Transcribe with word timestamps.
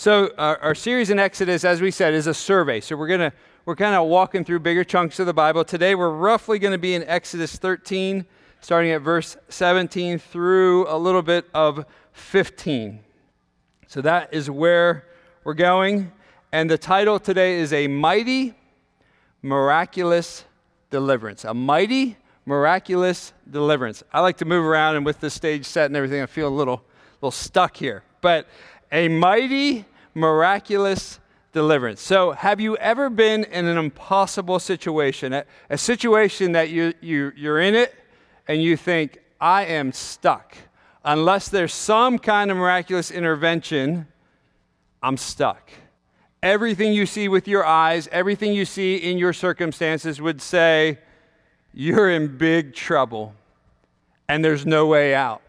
So 0.00 0.32
our, 0.38 0.56
our, 0.60 0.74
series 0.74 1.10
in 1.10 1.18
Exodus, 1.18 1.62
as 1.62 1.82
we 1.82 1.90
said, 1.90 2.14
is 2.14 2.26
a 2.26 2.32
survey. 2.32 2.80
So 2.80 2.96
we're 2.96 3.06
gonna 3.06 3.34
we're 3.66 3.76
kind 3.76 3.94
of 3.94 4.08
walking 4.08 4.46
through 4.46 4.60
bigger 4.60 4.82
chunks 4.82 5.18
of 5.18 5.26
the 5.26 5.34
Bible. 5.34 5.62
Today 5.62 5.94
we're 5.94 6.08
roughly 6.08 6.58
going 6.58 6.72
to 6.72 6.78
be 6.78 6.94
in 6.94 7.02
Exodus 7.02 7.56
13, 7.56 8.24
starting 8.62 8.92
at 8.92 9.02
verse 9.02 9.36
17 9.50 10.18
through 10.18 10.88
a 10.88 10.96
little 10.96 11.20
bit 11.20 11.44
of 11.52 11.84
15. 12.12 13.00
So 13.88 14.00
that 14.00 14.32
is 14.32 14.48
where 14.48 15.04
we're 15.44 15.52
going. 15.52 16.12
And 16.50 16.70
the 16.70 16.78
title 16.78 17.18
today 17.18 17.58
is 17.58 17.74
A 17.74 17.86
Mighty, 17.86 18.54
Miraculous 19.42 20.46
Deliverance. 20.88 21.44
A 21.44 21.52
Mighty, 21.52 22.16
Miraculous 22.46 23.34
Deliverance. 23.50 24.02
I 24.14 24.20
like 24.20 24.38
to 24.38 24.46
move 24.46 24.64
around, 24.64 24.96
and 24.96 25.04
with 25.04 25.20
the 25.20 25.28
stage 25.28 25.66
set 25.66 25.84
and 25.84 25.96
everything, 25.96 26.22
I 26.22 26.26
feel 26.26 26.48
a 26.48 26.56
little, 26.56 26.82
little 27.20 27.30
stuck 27.30 27.76
here. 27.76 28.02
But 28.22 28.46
a 28.92 29.08
mighty, 29.08 29.84
miraculous 30.14 31.18
deliverance. 31.52 32.00
So, 32.00 32.32
have 32.32 32.60
you 32.60 32.76
ever 32.76 33.10
been 33.10 33.44
in 33.44 33.66
an 33.66 33.76
impossible 33.76 34.58
situation, 34.58 35.32
a, 35.32 35.44
a 35.68 35.78
situation 35.78 36.52
that 36.52 36.70
you, 36.70 36.94
you, 37.00 37.32
you're 37.36 37.60
in 37.60 37.74
it 37.74 37.94
and 38.48 38.62
you 38.62 38.76
think, 38.76 39.18
I 39.40 39.64
am 39.64 39.92
stuck? 39.92 40.56
Unless 41.04 41.48
there's 41.48 41.72
some 41.72 42.18
kind 42.18 42.50
of 42.50 42.56
miraculous 42.56 43.10
intervention, 43.10 44.06
I'm 45.02 45.16
stuck. 45.16 45.70
Everything 46.42 46.92
you 46.92 47.06
see 47.06 47.28
with 47.28 47.48
your 47.48 47.64
eyes, 47.64 48.08
everything 48.12 48.52
you 48.52 48.64
see 48.64 48.96
in 48.96 49.18
your 49.18 49.32
circumstances 49.32 50.20
would 50.20 50.40
say, 50.40 50.98
you're 51.72 52.10
in 52.10 52.36
big 52.36 52.74
trouble 52.74 53.34
and 54.28 54.44
there's 54.44 54.66
no 54.66 54.86
way 54.86 55.14
out. 55.14 55.42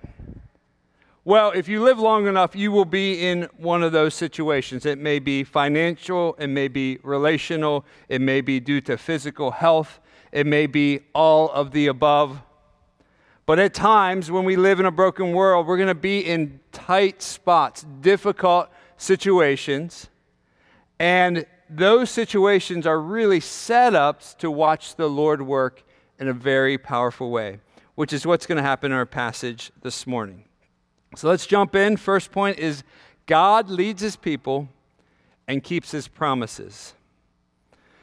Well, 1.23 1.52
if 1.52 1.67
you 1.67 1.84
live 1.84 1.99
long 1.99 2.25
enough, 2.25 2.55
you 2.55 2.71
will 2.71 2.85
be 2.85 3.27
in 3.27 3.48
one 3.55 3.84
of 3.84 3.91
those 3.91 4.16
situations. 4.16 4.88
It 4.88 4.98
may 4.98 5.20
be 5.20 5.43
financial, 5.43 6.35
it 6.39 6.48
may 6.48 6.67
be 6.67 6.98
relational, 7.03 7.85
it 8.09 8.21
may 8.21 8.41
be 8.41 8.59
due 8.59 8.82
to 8.82 8.98
physical 8.98 9.51
health, 9.51 9.99
it 10.31 10.48
may 10.48 10.65
be 10.65 11.01
all 11.13 11.51
of 11.51 11.73
the 11.73 11.85
above. 11.85 12.41
But 13.46 13.59
at 13.59 13.76
times, 13.76 14.31
when 14.31 14.46
we 14.46 14.55
live 14.55 14.79
in 14.79 14.87
a 14.87 14.91
broken 14.91 15.34
world, 15.34 15.68
we're 15.68 15.77
going 15.77 15.90
to 15.90 15.93
be 15.93 16.21
in 16.21 16.59
tight 16.71 17.21
spots, 17.21 17.85
difficult 18.01 18.70
situations. 18.98 20.07
And 20.98 21.46
those 21.70 22.09
situations 22.09 22.87
are 22.87 22.99
really 22.99 23.41
setups 23.41 24.35
to 24.37 24.49
watch 24.49 24.96
the 24.96 25.07
Lord 25.07 25.43
work 25.43 25.84
in 26.18 26.27
a 26.27 26.34
very 26.34 26.79
powerful 26.79 27.29
way, 27.29 27.59
which 27.93 28.12
is 28.12 28.26
what's 28.26 28.48
going 28.48 28.57
to 28.57 28.63
happen 28.63 28.91
in 28.91 28.98
our 28.98 29.05
passage 29.05 29.71
this 29.84 30.07
morning. 30.07 30.46
So 31.15 31.27
let's 31.27 31.45
jump 31.45 31.76
in. 31.76 31.98
First 31.98 32.31
point 32.31 32.59
is 32.59 32.84
God 33.26 33.70
leads 33.70 34.01
his 34.01 34.15
people 34.15 34.70
and 35.48 35.63
keeps 35.63 35.91
his 35.91 36.07
promises. 36.07 36.93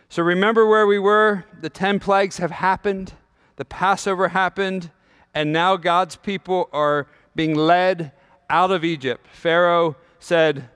So 0.09 0.23
remember 0.23 0.67
where 0.67 0.87
we 0.87 0.99
were. 0.99 1.45
The 1.61 1.71
10 1.71 2.01
plagues 2.01 2.39
have 2.39 2.51
happened, 2.51 3.13
the 3.57 3.65
Passover 3.65 4.29
happened, 4.29 4.91
and 5.35 5.53
now 5.53 5.77
God's 5.77 6.17
people 6.17 6.69
are 6.73 7.07
being 7.35 7.55
led 7.55 8.13
out 8.51 8.71
of 8.71 8.85
Egypt. 8.85 9.27
Pharaoh 9.33 9.97
said, 10.19 10.69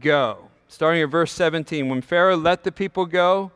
Go. 0.00 0.48
Starting 0.68 1.02
at 1.02 1.10
verse 1.10 1.32
17, 1.32 1.88
when 1.88 2.02
Pharaoh 2.02 2.36
let 2.36 2.64
the 2.64 2.72
people 2.72 3.06
go, 3.06 3.52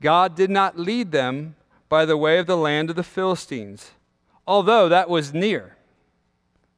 God 0.00 0.34
did 0.34 0.48
not 0.48 0.78
lead 0.78 1.12
them 1.12 1.54
by 1.88 2.06
the 2.06 2.16
way 2.16 2.38
of 2.38 2.46
the 2.46 2.56
land 2.56 2.88
of 2.88 2.96
the 2.96 3.02
Philistines, 3.02 3.90
although 4.46 4.88
that 4.88 5.10
was 5.10 5.34
near 5.34 5.76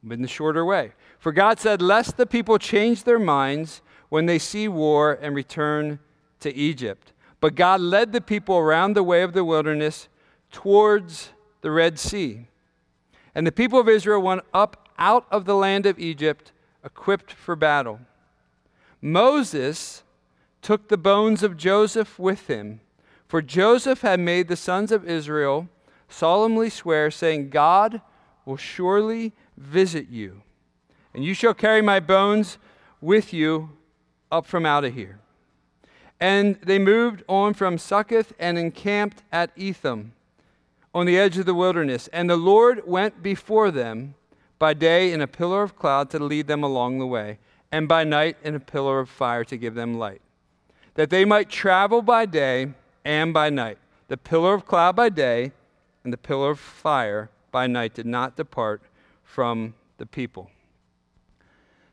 in 0.09 0.21
the 0.21 0.27
shorter 0.27 0.65
way. 0.65 0.93
For 1.19 1.31
God 1.31 1.59
said, 1.59 1.81
Lest 1.81 2.17
the 2.17 2.25
people 2.25 2.57
change 2.57 3.03
their 3.03 3.19
minds 3.19 3.81
when 4.09 4.25
they 4.25 4.39
see 4.39 4.67
war 4.67 5.17
and 5.21 5.35
return 5.35 5.99
to 6.41 6.53
Egypt. 6.53 7.13
But 7.39 7.55
God 7.55 7.81
led 7.81 8.11
the 8.11 8.21
people 8.21 8.57
around 8.57 8.93
the 8.93 9.03
way 9.03 9.23
of 9.23 9.33
the 9.33 9.43
wilderness 9.43 10.07
towards 10.51 11.31
the 11.61 11.71
Red 11.71 11.99
Sea. 11.99 12.47
And 13.35 13.47
the 13.47 13.51
people 13.51 13.79
of 13.79 13.89
Israel 13.89 14.21
went 14.21 14.43
up 14.53 14.89
out 14.97 15.25
of 15.31 15.45
the 15.45 15.55
land 15.55 15.85
of 15.85 15.99
Egypt 15.99 16.51
equipped 16.83 17.31
for 17.31 17.55
battle. 17.55 17.99
Moses 19.01 20.03
took 20.61 20.87
the 20.87 20.97
bones 20.97 21.43
of 21.43 21.57
Joseph 21.57 22.17
with 22.19 22.47
him, 22.47 22.79
for 23.27 23.41
Joseph 23.41 24.01
had 24.01 24.19
made 24.19 24.47
the 24.47 24.55
sons 24.55 24.91
of 24.91 25.07
Israel 25.07 25.67
solemnly 26.07 26.69
swear, 26.69 27.09
saying, 27.09 27.49
God 27.49 28.01
will 28.45 28.57
surely 28.57 29.33
visit 29.57 30.09
you. 30.09 30.41
And 31.13 31.23
you 31.23 31.33
shall 31.33 31.53
carry 31.53 31.81
my 31.81 31.99
bones 31.99 32.57
with 33.01 33.33
you 33.33 33.69
up 34.31 34.45
from 34.45 34.65
out 34.65 34.83
of 34.83 34.93
here. 34.93 35.19
And 36.19 36.55
they 36.61 36.79
moved 36.79 37.23
on 37.27 37.53
from 37.53 37.77
Succoth 37.77 38.33
and 38.39 38.57
encamped 38.57 39.23
at 39.31 39.51
Etham 39.55 40.13
on 40.93 41.05
the 41.05 41.17
edge 41.17 41.37
of 41.37 41.45
the 41.45 41.53
wilderness. 41.53 42.07
And 42.13 42.29
the 42.29 42.37
Lord 42.37 42.83
went 42.87 43.21
before 43.21 43.71
them 43.71 44.15
by 44.59 44.73
day 44.73 45.11
in 45.11 45.19
a 45.19 45.27
pillar 45.27 45.61
of 45.63 45.75
cloud 45.75 46.09
to 46.11 46.19
lead 46.19 46.47
them 46.47 46.63
along 46.63 46.97
the 46.97 47.05
way, 47.05 47.37
and 47.69 47.85
by 47.87 48.03
night 48.05 48.37
in 48.43 48.55
a 48.55 48.59
pillar 48.59 48.99
of 48.99 49.09
fire 49.09 49.43
to 49.43 49.57
give 49.57 49.75
them 49.75 49.97
light, 49.97 50.21
that 50.93 51.09
they 51.09 51.25
might 51.25 51.49
travel 51.49 52.01
by 52.01 52.25
day 52.25 52.73
and 53.03 53.33
by 53.33 53.49
night. 53.49 53.77
The 54.07 54.15
pillar 54.15 54.53
of 54.53 54.65
cloud 54.65 54.95
by 54.95 55.09
day 55.09 55.51
and 56.03 56.13
the 56.13 56.17
pillar 56.17 56.51
of 56.51 56.59
fire 56.59 57.29
by 57.53 57.67
night 57.67 57.93
did 57.93 58.05
not 58.05 58.35
depart 58.35 58.81
from 59.23 59.75
the 59.97 60.05
people. 60.05 60.51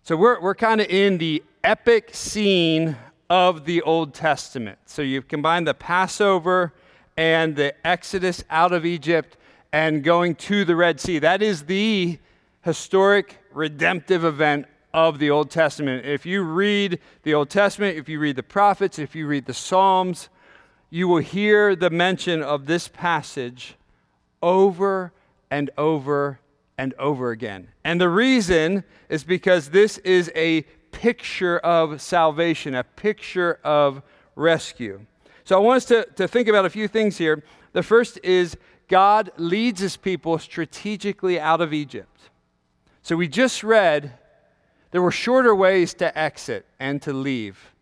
So 0.03 0.16
we're, 0.16 0.41
we're 0.41 0.56
kind 0.56 0.81
of 0.81 0.88
in 0.88 1.19
the 1.19 1.44
epic 1.62 2.10
scene 2.12 2.97
of 3.28 3.65
the 3.65 3.82
Old 3.82 4.12
Testament. 4.12 4.78
So 4.87 5.03
you've 5.03 5.28
combined 5.28 5.69
the 5.69 5.75
Passover 5.75 6.72
and 7.16 7.54
the 7.54 7.75
Exodus 7.87 8.43
out 8.50 8.72
of 8.72 8.84
Egypt 8.84 9.37
and 9.72 10.03
going 10.03 10.34
to 10.37 10.65
the 10.65 10.75
Red 10.75 10.98
Sea. 10.98 11.21
That 11.21 11.43
is 11.43 11.65
the 11.65 12.19
historic 12.62 13.38
redemptive 13.53 14.25
event 14.25 14.66
of 14.92 15.19
the 15.19 15.31
Old 15.31 15.50
Testament. 15.50 16.04
If 16.04 16.27
you 16.27 16.42
read 16.42 16.98
the 17.22 17.34
Old 17.34 17.50
Testament, 17.50 17.97
if 17.97 18.09
you 18.09 18.19
read 18.19 18.37
the 18.37 18.42
prophets, 18.42 18.98
if 18.98 19.15
you 19.15 19.27
read 19.27 19.47
the 19.47 19.54
Psalms, 19.54 20.28
you 20.88 21.06
will 21.06 21.19
hear 21.19 21.77
the 21.77 21.91
mention 21.91 22.42
of 22.42 22.66
this 22.66 22.88
passage 22.88 23.77
over 24.42 25.12
and 25.50 25.71
over 25.77 26.41
and 26.78 26.94
over 26.94 27.31
again. 27.31 27.69
And 27.84 28.00
the 28.00 28.09
reason 28.09 28.84
is 29.09 29.25
because 29.25 29.71
this 29.71 29.99
is 29.99 30.31
a 30.34 30.62
picture 30.93 31.59
of 31.59 32.00
salvation, 32.00 32.75
a 32.75 32.84
picture 32.84 33.59
of 33.65 34.03
rescue. 34.34 35.00
So 35.44 35.56
I 35.56 35.59
want 35.60 35.78
us 35.78 35.84
to, 35.87 36.05
to 36.16 36.28
think 36.28 36.49
about 36.49 36.65
a 36.65 36.71
few 36.71 36.89
things 36.89 37.19
here. 37.19 37.43
The 37.72 37.83
first 37.83 38.19
is 38.22 38.56
God 38.89 39.31
leads 39.37 39.81
his 39.81 39.97
people 39.97 40.39
strategically 40.39 41.39
out 41.39 41.60
of 41.60 41.72
Egypt. 41.72 42.31
So 43.03 43.16
we 43.16 43.28
just 43.28 43.62
read 43.62 44.12
there 44.91 45.03
were 45.03 45.12
shorter 45.12 45.55
ways 45.55 45.94
to 45.94 46.16
exit 46.19 46.66
and 46.78 47.00
to 47.03 47.12
leave. 47.12 47.75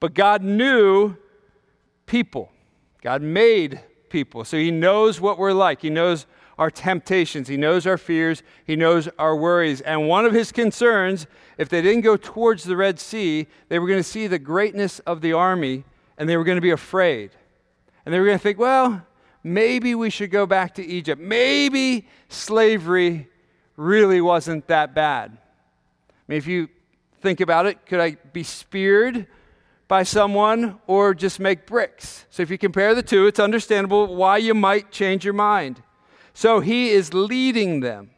But 0.00 0.14
God 0.14 0.42
knew 0.42 1.16
people, 2.06 2.50
God 3.02 3.22
made 3.22 3.80
people. 4.08 4.44
So 4.44 4.56
he 4.56 4.70
knows 4.70 5.20
what 5.20 5.38
we're 5.38 5.52
like, 5.52 5.82
he 5.82 5.90
knows 5.90 6.26
our 6.60 6.70
temptations, 6.70 7.48
He 7.48 7.56
knows 7.56 7.86
our 7.86 7.96
fears, 7.96 8.42
He 8.64 8.76
knows 8.76 9.08
our 9.18 9.34
worries. 9.34 9.80
And 9.80 10.06
one 10.06 10.26
of 10.26 10.34
His 10.34 10.52
concerns, 10.52 11.26
if 11.56 11.70
they 11.70 11.80
didn't 11.80 12.02
go 12.02 12.18
towards 12.18 12.64
the 12.64 12.76
Red 12.76 13.00
Sea, 13.00 13.46
they 13.70 13.78
were 13.78 13.88
going 13.88 13.98
to 13.98 14.04
see 14.04 14.26
the 14.26 14.38
greatness 14.38 14.98
of 15.00 15.22
the 15.22 15.32
army 15.32 15.84
and 16.18 16.28
they 16.28 16.36
were 16.36 16.44
going 16.44 16.58
to 16.58 16.62
be 16.62 16.70
afraid. 16.70 17.30
And 18.04 18.12
they 18.12 18.18
were 18.18 18.26
going 18.26 18.38
to 18.38 18.42
think, 18.42 18.58
well, 18.58 19.06
maybe 19.42 19.94
we 19.94 20.10
should 20.10 20.30
go 20.30 20.44
back 20.44 20.74
to 20.74 20.84
Egypt. 20.84 21.20
Maybe 21.20 22.06
slavery 22.28 23.26
really 23.76 24.20
wasn't 24.20 24.66
that 24.68 24.94
bad. 24.94 25.38
I 26.10 26.12
mean, 26.28 26.36
if 26.36 26.46
you 26.46 26.68
think 27.22 27.40
about 27.40 27.64
it, 27.64 27.86
could 27.86 28.00
I 28.00 28.16
be 28.34 28.42
speared 28.42 29.26
by 29.88 30.02
someone 30.02 30.78
or 30.86 31.14
just 31.14 31.40
make 31.40 31.66
bricks? 31.66 32.26
So 32.28 32.42
if 32.42 32.50
you 32.50 32.58
compare 32.58 32.94
the 32.94 33.02
two, 33.02 33.26
it's 33.26 33.40
understandable 33.40 34.14
why 34.14 34.36
you 34.36 34.52
might 34.52 34.92
change 34.92 35.24
your 35.24 35.34
mind. 35.34 35.82
So 36.34 36.60
he 36.60 36.90
is 36.90 37.12
leading 37.12 37.80
them, 37.80 38.10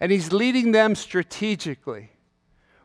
and 0.00 0.12
he's 0.12 0.32
leading 0.32 0.72
them 0.72 0.94
strategically. 0.94 2.10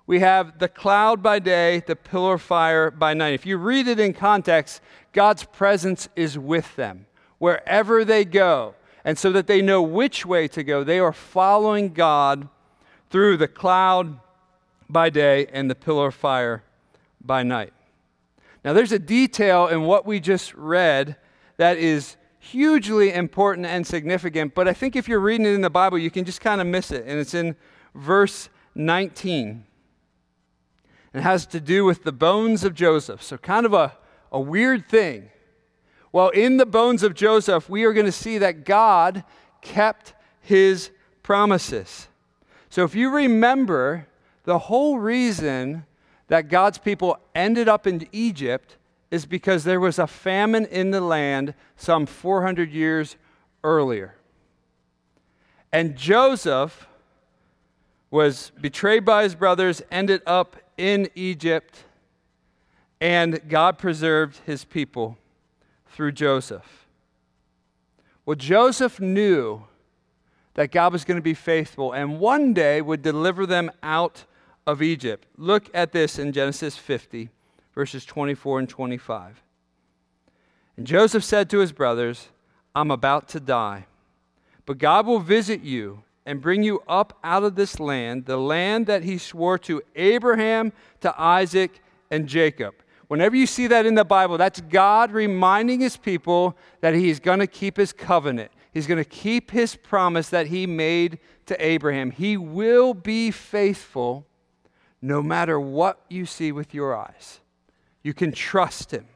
We 0.08 0.20
have 0.20 0.60
the 0.60 0.68
cloud 0.68 1.24
by 1.24 1.40
day, 1.40 1.82
the 1.86 1.96
pillar 1.96 2.36
of 2.36 2.42
fire 2.42 2.92
by 2.92 3.14
night. 3.14 3.34
If 3.34 3.46
you 3.46 3.58
read 3.58 3.88
it 3.88 4.00
in 4.00 4.14
context, 4.14 4.82
God's 5.14 5.44
presence 5.44 6.08
is 6.16 6.38
with 6.38 6.76
them 6.76 7.08
wherever 7.40 8.06
they 8.06 8.26
go. 8.26 8.76
And 9.04 9.18
so 9.18 9.32
that 9.32 9.48
they 9.48 9.62
know 9.62 9.82
which 9.82 10.26
way 10.26 10.48
to 10.50 10.64
go, 10.64 10.84
they 10.84 11.00
are 11.00 11.14
following 11.14 11.94
God 11.94 12.50
through 13.10 13.38
the 13.38 13.48
cloud 13.48 14.20
by 14.90 15.10
day 15.10 15.48
and 15.48 15.70
the 15.70 15.76
pillar 15.76 16.08
of 16.08 16.16
fire 16.16 16.64
by 17.24 17.44
night. 17.44 17.74
Now, 18.64 18.74
there's 18.74 18.92
a 18.92 19.00
detail 19.00 19.68
in 19.68 19.84
what 19.84 20.08
we 20.08 20.20
just 20.20 20.54
read 20.56 21.18
that 21.58 21.78
is 21.78 22.18
hugely 22.52 23.12
important 23.12 23.66
and 23.66 23.86
significant, 23.86 24.54
but 24.54 24.68
I 24.68 24.74
think 24.74 24.96
if 24.96 25.08
you're 25.08 25.20
reading 25.20 25.46
it 25.46 25.54
in 25.54 25.62
the 25.62 25.70
Bible, 25.70 25.98
you 25.98 26.12
can 26.12 26.26
just 26.26 26.42
kind 26.42 26.62
of 26.62 26.68
miss 26.68 26.92
it. 26.92 27.06
And 27.08 27.20
it's 27.20 27.34
in 27.34 27.56
verse 27.94 28.50
19. 28.76 29.66
It 31.14 31.22
has 31.22 31.46
to 31.48 31.60
do 31.60 31.86
with 31.86 32.04
the 32.04 32.12
bones 32.12 32.64
of 32.64 32.76
Joseph. 32.76 33.24
So, 33.24 33.38
kind 33.38 33.66
of 33.66 33.74
a, 33.74 33.94
a 34.32 34.40
weird 34.40 34.88
thing. 34.88 35.30
Well, 36.12 36.30
in 36.30 36.58
the 36.58 36.66
bones 36.66 37.04
of 37.04 37.14
Joseph, 37.14 37.70
we 37.70 37.84
are 37.84 37.94
going 37.94 38.06
to 38.06 38.12
see 38.12 38.38
that 38.38 38.64
God 38.66 39.24
kept 39.62 40.14
his 40.42 40.92
promises. 41.24 42.08
So, 42.70 42.84
if 42.84 42.94
you 42.94 43.10
remember, 43.10 44.08
the 44.44 44.60
whole 44.60 45.00
reason 45.00 45.86
that 46.28 46.50
God's 46.50 46.78
people 46.78 47.18
ended 47.34 47.68
up 47.68 47.88
in 47.88 48.08
Egypt 48.12 48.78
is 49.16 49.26
because 49.26 49.64
there 49.64 49.80
was 49.80 49.98
a 49.98 50.06
famine 50.06 50.66
in 50.66 50.92
the 50.92 51.00
land 51.00 51.54
some 51.78 52.06
400 52.06 52.70
years 52.70 53.16
earlier. 53.64 54.14
And 55.72 55.96
Joseph 55.96 56.86
was 58.12 58.52
betrayed 58.60 59.06
by 59.06 59.24
his 59.24 59.34
brothers, 59.34 59.82
ended 59.90 60.22
up 60.28 60.58
in 60.78 61.10
Egypt, 61.16 61.86
and 63.00 63.40
God 63.48 63.78
preserved 63.78 64.42
his 64.46 64.66
people 64.66 65.18
through 65.88 66.12
Joseph. 66.12 66.86
Well, 68.26 68.36
Joseph 68.36 69.00
knew 69.00 69.64
that 70.56 70.72
God 70.72 70.92
was 70.92 71.06
going 71.06 71.18
to 71.18 71.24
be 71.24 71.34
faithful 71.34 71.94
and 71.94 72.20
one 72.20 72.54
day 72.54 72.82
would 72.82 73.02
deliver 73.02 73.46
them 73.46 73.72
out 73.82 74.26
of 74.68 74.82
Egypt. 74.82 75.26
Look 75.38 75.70
at 75.74 75.94
this 75.94 76.20
in 76.20 76.34
Genesis 76.34 76.76
50, 76.76 77.30
verses 77.76 78.06
24 78.06 78.60
and 78.60 78.70
25. 78.70 79.44
And 80.78 80.88
Joseph 80.88 81.24
said 81.24 81.50
to 81.50 81.60
his 81.60 81.72
brothers, 81.72 82.30
I'm 82.74 82.92
about 82.92 83.30
to 83.30 83.40
die, 83.40 83.86
but 84.66 84.78
God 84.78 85.06
will 85.06 85.20
visit 85.20 85.62
you 85.62 86.04
and 86.26 86.42
bring 86.42 86.64
you 86.64 86.82
up 86.88 87.18
out 87.24 87.44
of 87.44 87.56
this 87.56 87.80
land, 87.80 88.26
the 88.26 88.38
land 88.38 88.88
that 88.88 89.04
he 89.04 89.18
swore 89.18 89.60
to 89.60 89.82
Abraham, 89.96 90.74
to 91.02 91.14
Isaac, 91.22 91.82
and 92.10 92.28
Jacob. 92.28 92.74
Whenever 93.08 93.36
you 93.36 93.46
see 93.46 93.68
that 93.68 93.86
in 93.86 93.94
the 93.94 94.04
Bible, 94.04 94.38
that's 94.38 94.62
God 94.62 95.12
reminding 95.12 95.80
his 95.80 95.96
people 95.96 96.58
that 96.82 96.96
he's 96.96 97.20
going 97.20 97.40
to 97.40 97.48
keep 97.48 97.78
his 97.78 97.94
covenant. 97.94 98.52
He's 98.74 98.88
going 98.88 98.98
to 98.98 99.10
keep 99.10 99.52
his 99.52 99.76
promise 99.76 100.30
that 100.30 100.48
he 100.48 100.66
made 100.66 101.20
to 101.46 101.66
Abraham. 101.66 102.12
He 102.12 102.36
will 102.36 102.94
be 102.94 103.30
faithful 103.30 104.26
no 105.02 105.22
matter 105.22 105.60
what 105.60 106.02
you 106.10 106.26
see 106.26 106.52
with 106.52 106.74
your 106.74 106.96
eyes. 106.96 107.40
You 108.06 108.14
can 108.14 108.32
trust 108.32 108.92
him. 108.92 109.08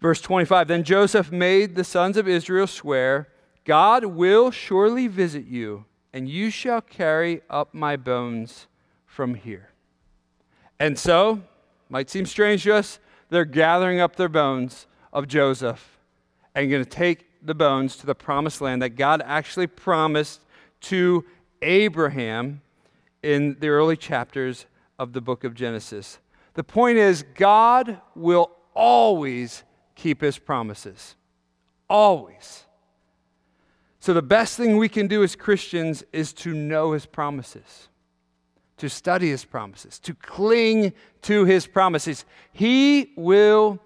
Verse 0.00 0.20
25 0.20 0.68
Then 0.68 0.84
Joseph 0.84 1.32
made 1.32 1.74
the 1.74 1.82
sons 1.82 2.16
of 2.16 2.28
Israel 2.28 2.68
swear, 2.68 3.26
God 3.64 4.04
will 4.04 4.52
surely 4.52 5.08
visit 5.08 5.44
you, 5.44 5.86
and 6.12 6.28
you 6.28 6.50
shall 6.50 6.80
carry 6.80 7.40
up 7.50 7.74
my 7.74 7.96
bones 7.96 8.68
from 9.06 9.34
here. 9.34 9.70
And 10.78 10.96
so, 10.96 11.42
might 11.88 12.08
seem 12.08 12.26
strange 12.26 12.62
to 12.62 12.76
us, 12.76 13.00
they're 13.28 13.44
gathering 13.44 13.98
up 13.98 14.14
their 14.14 14.28
bones 14.28 14.86
of 15.12 15.26
Joseph 15.26 15.98
and 16.54 16.70
going 16.70 16.84
to 16.84 16.88
take 16.88 17.26
the 17.44 17.56
bones 17.56 17.96
to 17.96 18.06
the 18.06 18.14
promised 18.14 18.60
land 18.60 18.82
that 18.82 18.90
God 18.90 19.20
actually 19.26 19.66
promised 19.66 20.42
to 20.82 21.24
Abraham 21.60 22.60
in 23.20 23.56
the 23.58 23.68
early 23.68 23.96
chapters 23.96 24.66
of 24.96 25.12
the 25.12 25.20
book 25.20 25.42
of 25.42 25.54
Genesis. 25.54 26.20
The 26.60 26.64
point 26.64 26.98
is, 26.98 27.24
God 27.36 28.02
will 28.14 28.50
always 28.74 29.64
keep 29.94 30.20
his 30.20 30.38
promises. 30.38 31.16
Always. 31.88 32.66
So, 33.98 34.12
the 34.12 34.20
best 34.20 34.58
thing 34.58 34.76
we 34.76 34.90
can 34.90 35.06
do 35.06 35.22
as 35.22 35.34
Christians 35.34 36.04
is 36.12 36.34
to 36.34 36.52
know 36.52 36.92
his 36.92 37.06
promises, 37.06 37.88
to 38.76 38.90
study 38.90 39.30
his 39.30 39.42
promises, 39.42 39.98
to 40.00 40.12
cling 40.12 40.92
to 41.22 41.46
his 41.46 41.66
promises. 41.66 42.26
He 42.52 43.14
will 43.16 43.78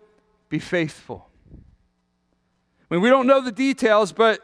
be 0.48 0.58
faithful. 0.58 1.28
I 1.52 2.94
mean, 2.94 3.02
we 3.02 3.08
don't 3.08 3.28
know 3.28 3.40
the 3.40 3.52
details, 3.52 4.10
but 4.10 4.40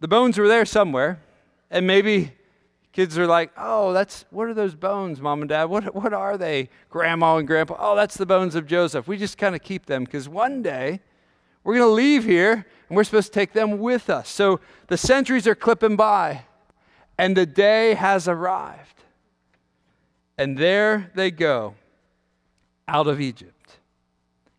the 0.00 0.08
bones 0.08 0.36
were 0.36 0.48
there 0.48 0.66
somewhere. 0.66 1.22
And 1.70 1.86
maybe 1.86 2.32
Kids 2.94 3.18
are 3.18 3.26
like, 3.26 3.50
oh, 3.56 3.92
that's, 3.92 4.24
what 4.30 4.46
are 4.46 4.54
those 4.54 4.76
bones, 4.76 5.20
mom 5.20 5.42
and 5.42 5.48
dad? 5.48 5.64
What, 5.64 5.96
what 5.96 6.12
are 6.12 6.38
they, 6.38 6.68
grandma 6.88 7.38
and 7.38 7.46
grandpa? 7.46 7.74
Oh, 7.76 7.96
that's 7.96 8.16
the 8.16 8.24
bones 8.24 8.54
of 8.54 8.68
Joseph. 8.68 9.08
We 9.08 9.16
just 9.16 9.36
kind 9.36 9.56
of 9.56 9.64
keep 9.64 9.86
them 9.86 10.04
because 10.04 10.28
one 10.28 10.62
day 10.62 11.00
we're 11.64 11.74
going 11.74 11.88
to 11.88 11.92
leave 11.92 12.22
here 12.22 12.52
and 12.88 12.96
we're 12.96 13.02
supposed 13.02 13.32
to 13.32 13.40
take 13.40 13.52
them 13.52 13.80
with 13.80 14.08
us. 14.08 14.28
So 14.28 14.60
the 14.86 14.96
centuries 14.96 15.48
are 15.48 15.56
clipping 15.56 15.96
by 15.96 16.44
and 17.18 17.36
the 17.36 17.46
day 17.46 17.94
has 17.94 18.28
arrived. 18.28 19.02
And 20.38 20.56
there 20.56 21.10
they 21.16 21.32
go 21.32 21.74
out 22.86 23.08
of 23.08 23.20
Egypt. 23.20 23.78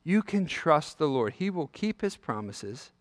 You 0.04 0.22
can 0.22 0.46
trust 0.46 0.98
the 0.98 1.08
Lord, 1.08 1.36
He 1.36 1.50
will 1.50 1.68
keep 1.68 2.02
His 2.02 2.18
promises. 2.18 2.92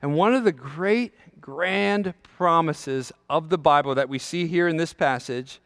And 0.00 0.14
one 0.14 0.32
of 0.32 0.44
the 0.44 0.52
great, 0.52 1.12
grand 1.46 2.12
promises 2.36 3.12
of 3.30 3.50
the 3.50 3.56
Bible 3.56 3.94
that 3.94 4.08
we 4.08 4.18
see 4.18 4.48
here 4.48 4.66
in 4.66 4.78
this 4.78 4.92
passage 4.92 5.60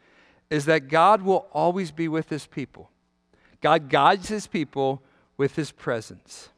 is 0.51 0.65
that 0.65 0.87
God 0.87 1.23
will 1.23 1.47
always 1.51 1.89
be 1.89 2.07
with 2.07 2.29
his 2.29 2.45
people. 2.45 2.91
God 3.61 3.89
guides 3.89 4.27
his 4.27 4.45
people 4.45 5.01
with 5.37 5.55
his 5.55 5.71
presence. 5.71 6.49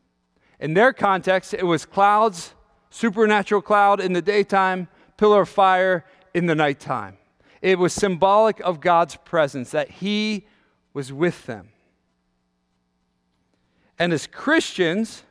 In 0.59 0.73
their 0.73 0.91
context, 0.91 1.53
it 1.53 1.65
was 1.65 1.85
clouds, 1.85 2.53
supernatural 2.89 3.61
cloud 3.61 4.01
in 4.01 4.11
the 4.11 4.21
daytime, 4.21 4.89
pillar 5.15 5.43
of 5.43 5.49
fire 5.49 6.03
in 6.33 6.47
the 6.47 6.55
nighttime. 6.55 7.17
It 7.61 7.79
was 7.79 7.93
symbolic 7.93 8.59
of 8.59 8.81
God's 8.81 9.15
presence, 9.15 9.71
that 9.71 9.89
he 9.89 10.47
was 10.93 11.13
with 11.13 11.45
them. 11.45 11.69
And 13.97 14.11
as 14.11 14.27
Christians, 14.27 15.23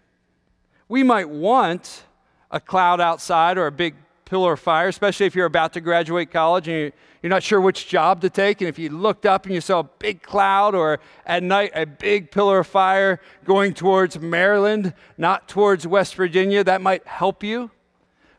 we 0.88 1.02
might 1.02 1.28
want 1.28 2.04
a 2.52 2.60
cloud 2.60 3.00
outside 3.00 3.58
or 3.58 3.66
a 3.66 3.72
big 3.72 3.94
pillar 4.24 4.52
of 4.52 4.60
fire, 4.60 4.88
especially 4.88 5.26
if 5.26 5.34
you're 5.34 5.46
about 5.46 5.72
to 5.72 5.80
graduate 5.80 6.30
college 6.30 6.68
and 6.68 6.92
you're 7.22 7.30
not 7.30 7.42
sure 7.42 7.60
which 7.60 7.88
job 7.88 8.20
to 8.20 8.30
take. 8.30 8.60
And 8.60 8.68
if 8.68 8.78
you 8.78 8.88
looked 8.88 9.26
up 9.26 9.46
and 9.46 9.54
you 9.54 9.60
saw 9.60 9.80
a 9.80 9.84
big 9.84 10.22
cloud 10.22 10.74
or 10.74 11.00
at 11.26 11.42
night 11.42 11.72
a 11.74 11.86
big 11.86 12.30
pillar 12.30 12.60
of 12.60 12.66
fire 12.66 13.20
going 13.44 13.74
towards 13.74 14.18
Maryland, 14.18 14.94
not 15.18 15.48
towards 15.48 15.86
West 15.86 16.14
Virginia, 16.14 16.64
that 16.64 16.80
might 16.80 17.06
help 17.06 17.42
you. 17.42 17.70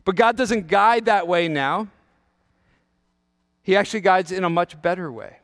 But 0.05 0.15
God 0.15 0.35
doesn't 0.35 0.67
guide 0.67 1.05
that 1.05 1.27
way 1.27 1.47
now. 1.47 1.87
He 3.61 3.75
actually 3.75 4.01
guides 4.01 4.31
in 4.31 4.43
a 4.43 4.49
much 4.49 4.81
better 4.81 5.11
way. 5.11 5.37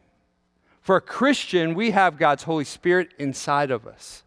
For 0.82 0.96
a 0.96 1.02
Christian, 1.02 1.76
we 1.76 1.92
have 1.92 2.18
God's 2.18 2.44
Holy 2.44 2.66
Spirit 2.66 3.14
inside 3.18 3.72
of 3.72 3.88
us. 3.88 4.24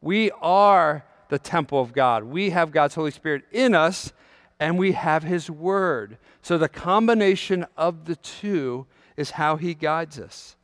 We 0.00 0.30
are 0.42 1.04
the 1.32 1.38
temple 1.38 1.80
of 1.80 1.94
God. 1.94 2.24
We 2.24 2.50
have 2.50 2.72
God's 2.72 2.94
Holy 2.94 3.10
Spirit 3.10 3.44
in 3.50 3.74
us, 3.74 4.12
and 4.60 4.78
we 4.78 4.92
have 4.92 5.22
His 5.22 5.50
Word. 5.50 6.18
So 6.42 6.58
the 6.58 6.68
combination 6.68 7.64
of 7.74 8.04
the 8.04 8.16
two 8.16 8.84
is 9.16 9.30
how 9.30 9.56
He 9.56 9.72
guides 9.72 10.18
us. 10.18 10.56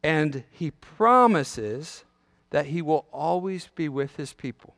And 0.00 0.44
He 0.52 0.70
promises 0.70 2.04
that 2.50 2.66
He 2.66 2.80
will 2.80 3.04
always 3.12 3.68
be 3.74 3.88
with 3.88 4.14
His 4.14 4.32
people. 4.32 4.76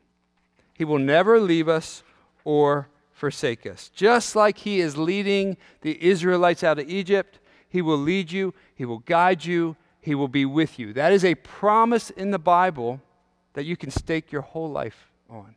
He 0.73 0.83
will 0.83 0.97
never 0.97 1.39
leave 1.39 1.69
us 1.69 2.01
or 2.43 2.87
forsake 3.11 3.67
us. 3.67 3.89
Just 3.89 4.35
like 4.35 4.57
He 4.57 4.79
is 4.79 4.97
leading 4.97 5.57
the 5.81 6.03
Israelites 6.03 6.63
out 6.63 6.79
of 6.79 6.89
Egypt, 6.89 7.37
He 7.69 7.83
will 7.83 7.99
lead 7.99 8.31
you, 8.31 8.55
He 8.73 8.83
will 8.83 8.97
guide 8.97 9.45
you, 9.45 9.75
He 10.01 10.15
will 10.15 10.27
be 10.27 10.45
with 10.47 10.79
you. 10.79 10.91
That 10.91 11.13
is 11.13 11.23
a 11.23 11.35
promise 11.35 12.09
in 12.09 12.31
the 12.31 12.39
Bible 12.39 12.99
that 13.53 13.65
you 13.65 13.77
can 13.77 13.91
stake 13.91 14.31
your 14.31 14.41
whole 14.41 14.69
life 14.69 15.11
on. 15.29 15.55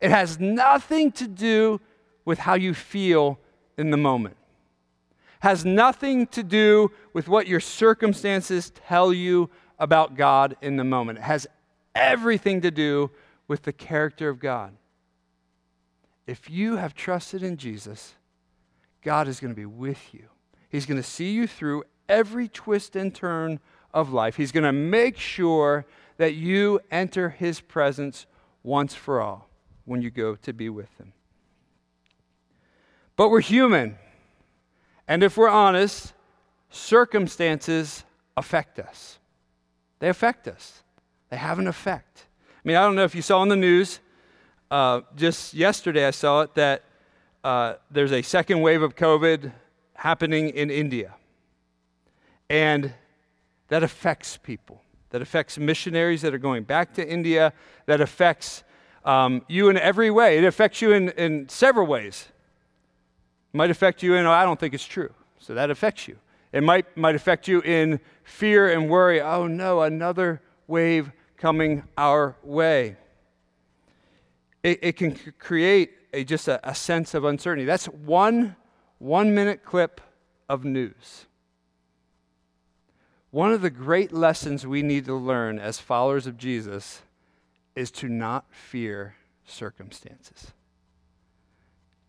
It 0.00 0.10
has 0.10 0.38
nothing 0.38 1.12
to 1.12 1.26
do 1.26 1.80
with 2.24 2.38
how 2.38 2.54
you 2.54 2.74
feel 2.74 3.38
in 3.76 3.90
the 3.90 3.96
moment. 3.96 4.36
Has 5.40 5.64
nothing 5.64 6.26
to 6.28 6.42
do 6.42 6.90
with 7.12 7.28
what 7.28 7.46
your 7.46 7.60
circumstances 7.60 8.70
tell 8.70 9.12
you 9.12 9.50
about 9.78 10.16
God 10.16 10.56
in 10.60 10.76
the 10.76 10.84
moment. 10.84 11.18
It 11.18 11.24
has 11.24 11.46
everything 11.94 12.60
to 12.62 12.70
do 12.70 13.10
with 13.46 13.62
the 13.62 13.72
character 13.72 14.28
of 14.28 14.40
God. 14.40 14.72
If 16.26 16.50
you 16.50 16.76
have 16.76 16.94
trusted 16.94 17.42
in 17.42 17.56
Jesus, 17.56 18.14
God 19.02 19.28
is 19.28 19.40
going 19.40 19.52
to 19.52 19.56
be 19.56 19.64
with 19.64 20.12
you. 20.12 20.24
He's 20.68 20.84
going 20.84 21.00
to 21.00 21.08
see 21.08 21.30
you 21.30 21.46
through 21.46 21.84
every 22.08 22.48
twist 22.48 22.96
and 22.96 23.14
turn 23.14 23.60
of 23.94 24.12
life. 24.12 24.36
He's 24.36 24.52
going 24.52 24.64
to 24.64 24.72
make 24.72 25.16
sure 25.18 25.86
that 26.18 26.34
you 26.34 26.80
enter 26.90 27.30
his 27.30 27.60
presence 27.60 28.26
once 28.62 28.94
for 28.94 29.20
all 29.20 29.48
when 29.84 30.02
you 30.02 30.10
go 30.10 30.34
to 30.36 30.52
be 30.52 30.68
with 30.68 30.94
him. 30.98 31.12
But 33.16 33.30
we're 33.30 33.40
human. 33.40 33.96
And 35.08 35.22
if 35.22 35.36
we're 35.36 35.48
honest, 35.48 36.12
circumstances 36.70 38.04
affect 38.36 38.78
us. 38.78 39.18
They 40.00 40.08
affect 40.08 40.46
us, 40.46 40.82
they 41.30 41.36
have 41.36 41.58
an 41.58 41.66
effect. 41.66 42.26
I 42.64 42.68
mean, 42.68 42.76
I 42.76 42.82
don't 42.82 42.94
know 42.94 43.04
if 43.04 43.14
you 43.14 43.22
saw 43.22 43.42
in 43.42 43.48
the 43.48 43.56
news, 43.56 44.00
uh, 44.70 45.00
just 45.16 45.54
yesterday 45.54 46.06
I 46.06 46.10
saw 46.10 46.42
it, 46.42 46.54
that 46.54 46.84
uh, 47.42 47.74
there's 47.90 48.12
a 48.12 48.22
second 48.22 48.60
wave 48.60 48.82
of 48.82 48.94
COVID 48.94 49.52
happening 49.94 50.50
in 50.50 50.70
India. 50.70 51.14
And 52.50 52.92
that 53.68 53.82
affects 53.82 54.36
people, 54.36 54.82
that 55.10 55.22
affects 55.22 55.58
missionaries 55.58 56.22
that 56.22 56.34
are 56.34 56.38
going 56.38 56.64
back 56.64 56.94
to 56.94 57.08
India, 57.08 57.52
that 57.86 58.00
affects 58.00 58.64
um, 59.04 59.42
you 59.48 59.68
in 59.68 59.78
every 59.78 60.10
way. 60.10 60.38
It 60.38 60.44
affects 60.44 60.82
you 60.82 60.92
in, 60.92 61.10
in 61.10 61.48
several 61.48 61.86
ways. 61.86 62.28
It 63.52 63.56
might 63.56 63.70
affect 63.70 64.02
you 64.02 64.14
in, 64.14 64.26
oh, 64.26 64.32
I 64.32 64.44
don't 64.44 64.60
think 64.60 64.74
it's 64.74 64.86
true. 64.86 65.12
So 65.38 65.54
that 65.54 65.70
affects 65.70 66.08
you. 66.08 66.16
It 66.52 66.62
might, 66.62 66.96
might 66.96 67.14
affect 67.14 67.48
you 67.48 67.60
in 67.62 68.00
fear 68.24 68.70
and 68.70 68.88
worry. 68.90 69.20
Oh 69.20 69.46
no, 69.46 69.82
another 69.82 70.42
wave 70.66 71.12
coming 71.36 71.84
our 71.96 72.36
way. 72.42 72.96
It, 74.62 74.78
it 74.82 74.92
can 74.96 75.16
c- 75.16 75.30
create 75.38 75.92
a, 76.12 76.24
just 76.24 76.48
a, 76.48 76.60
a 76.68 76.74
sense 76.74 77.14
of 77.14 77.24
uncertainty. 77.24 77.64
That's 77.64 77.86
one 77.86 78.56
one 78.98 79.32
minute 79.32 79.64
clip 79.64 80.00
of 80.48 80.64
news. 80.64 81.27
One 83.30 83.52
of 83.52 83.60
the 83.60 83.70
great 83.70 84.12
lessons 84.12 84.66
we 84.66 84.82
need 84.82 85.04
to 85.04 85.14
learn 85.14 85.58
as 85.58 85.78
followers 85.78 86.26
of 86.26 86.38
Jesus 86.38 87.02
is 87.76 87.90
to 87.92 88.08
not 88.08 88.46
fear 88.50 89.16
circumstances, 89.44 90.52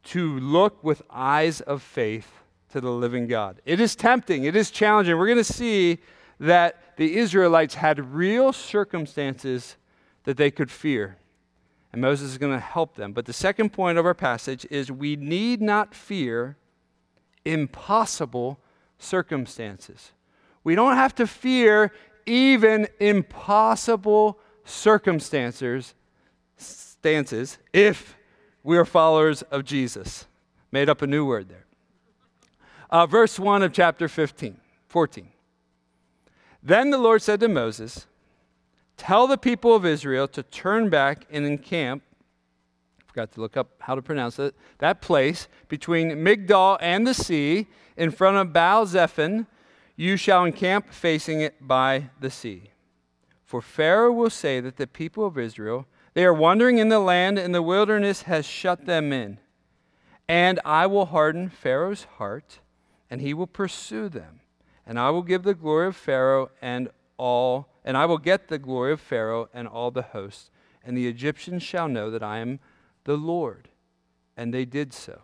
to 0.05 0.39
look 0.39 0.83
with 0.83 1.01
eyes 1.09 1.61
of 1.61 1.81
faith 1.81 2.31
to 2.71 2.79
the 2.79 2.89
living 2.89 3.27
God. 3.27 3.61
It 3.65 3.79
is 3.79 3.95
tempting, 3.95 4.45
it 4.45 4.55
is 4.55 4.71
challenging. 4.71 5.17
We're 5.17 5.27
going 5.27 5.37
to 5.37 5.43
see 5.43 5.99
that 6.39 6.95
the 6.95 7.17
Israelites 7.17 7.75
had 7.75 8.13
real 8.13 8.53
circumstances 8.53 9.75
that 10.23 10.37
they 10.37 10.51
could 10.51 10.71
fear. 10.71 11.17
And 11.91 12.01
Moses 12.01 12.31
is 12.31 12.37
going 12.37 12.53
to 12.53 12.59
help 12.59 12.95
them. 12.95 13.13
But 13.13 13.25
the 13.25 13.33
second 13.33 13.73
point 13.73 13.97
of 13.97 14.05
our 14.05 14.13
passage 14.13 14.65
is 14.69 14.91
we 14.91 15.15
need 15.15 15.61
not 15.61 15.95
fear 15.95 16.55
impossible 17.45 18.59
circumstances. 18.99 20.11
We 20.63 20.75
don't 20.75 20.95
have 20.95 21.15
to 21.15 21.27
fear 21.27 21.91
even 22.25 22.87
impossible 22.99 24.39
circumstances 24.63 25.95
stances 26.57 27.57
if 27.73 28.17
we 28.63 28.77
are 28.77 28.85
followers 28.85 29.41
of 29.43 29.63
Jesus. 29.63 30.25
Made 30.71 30.89
up 30.89 31.01
a 31.01 31.07
new 31.07 31.25
word 31.25 31.49
there. 31.49 31.65
Uh, 32.89 33.05
verse 33.05 33.39
1 33.39 33.63
of 33.63 33.71
chapter 33.71 34.07
15, 34.07 34.57
14. 34.87 35.29
Then 36.61 36.89
the 36.89 36.97
Lord 36.97 37.21
said 37.21 37.39
to 37.39 37.47
Moses, 37.47 38.05
Tell 38.97 39.27
the 39.27 39.37
people 39.37 39.73
of 39.73 39.85
Israel 39.85 40.27
to 40.27 40.43
turn 40.43 40.89
back 40.89 41.25
and 41.31 41.45
encamp 41.45 42.03
forgot 43.09 43.31
to 43.33 43.41
look 43.41 43.57
up 43.57 43.69
how 43.79 43.95
to 43.95 44.01
pronounce 44.01 44.39
it, 44.39 44.55
that 44.77 45.01
place 45.01 45.47
between 45.67 46.11
Migdol 46.11 46.77
and 46.79 47.05
the 47.07 47.13
sea 47.13 47.67
in 47.97 48.11
front 48.11 48.37
of 48.37 48.53
Baal 48.53 48.85
Zephon, 48.85 49.47
you 49.99 50.15
shall 50.15 50.45
encamp 50.45 50.93
facing 50.93 51.41
it 51.41 51.67
by 51.67 52.09
the 52.21 52.29
sea. 52.29 52.71
For 53.43 53.61
Pharaoh 53.61 54.13
will 54.13 54.29
say 54.29 54.61
that 54.61 54.77
the 54.77 54.87
people 54.87 55.25
of 55.25 55.37
Israel, 55.37 55.87
they 56.13 56.23
are 56.23 56.33
wandering 56.33 56.77
in 56.77 56.87
the 56.87 56.99
land, 56.99 57.37
and 57.37 57.53
the 57.53 57.61
wilderness 57.61 58.21
has 58.21 58.45
shut 58.45 58.85
them 58.85 59.11
in. 59.11 59.39
And 60.25 60.61
I 60.63 60.87
will 60.87 61.07
harden 61.07 61.49
Pharaoh's 61.49 62.05
heart, 62.17 62.59
and 63.09 63.19
he 63.19 63.33
will 63.33 63.45
pursue 63.45 64.07
them. 64.07 64.39
And 64.85 64.97
I 64.97 65.09
will 65.09 65.21
give 65.21 65.43
the 65.43 65.53
glory 65.53 65.87
of 65.87 65.97
Pharaoh 65.97 66.49
and 66.61 66.87
all, 67.17 67.67
and 67.83 67.97
I 67.97 68.05
will 68.05 68.19
get 68.19 68.47
the 68.47 68.57
glory 68.57 68.93
of 68.93 69.01
Pharaoh 69.01 69.49
and 69.53 69.67
all 69.67 69.91
the 69.91 70.01
hosts. 70.01 70.49
And 70.81 70.97
the 70.97 71.09
Egyptians 71.09 71.61
shall 71.61 71.89
know 71.89 72.09
that 72.09 72.23
I 72.23 72.37
am 72.37 72.61
the 73.03 73.17
Lord. 73.17 73.67
And 74.37 74.53
they 74.53 74.63
did 74.63 74.93
so. 74.93 75.23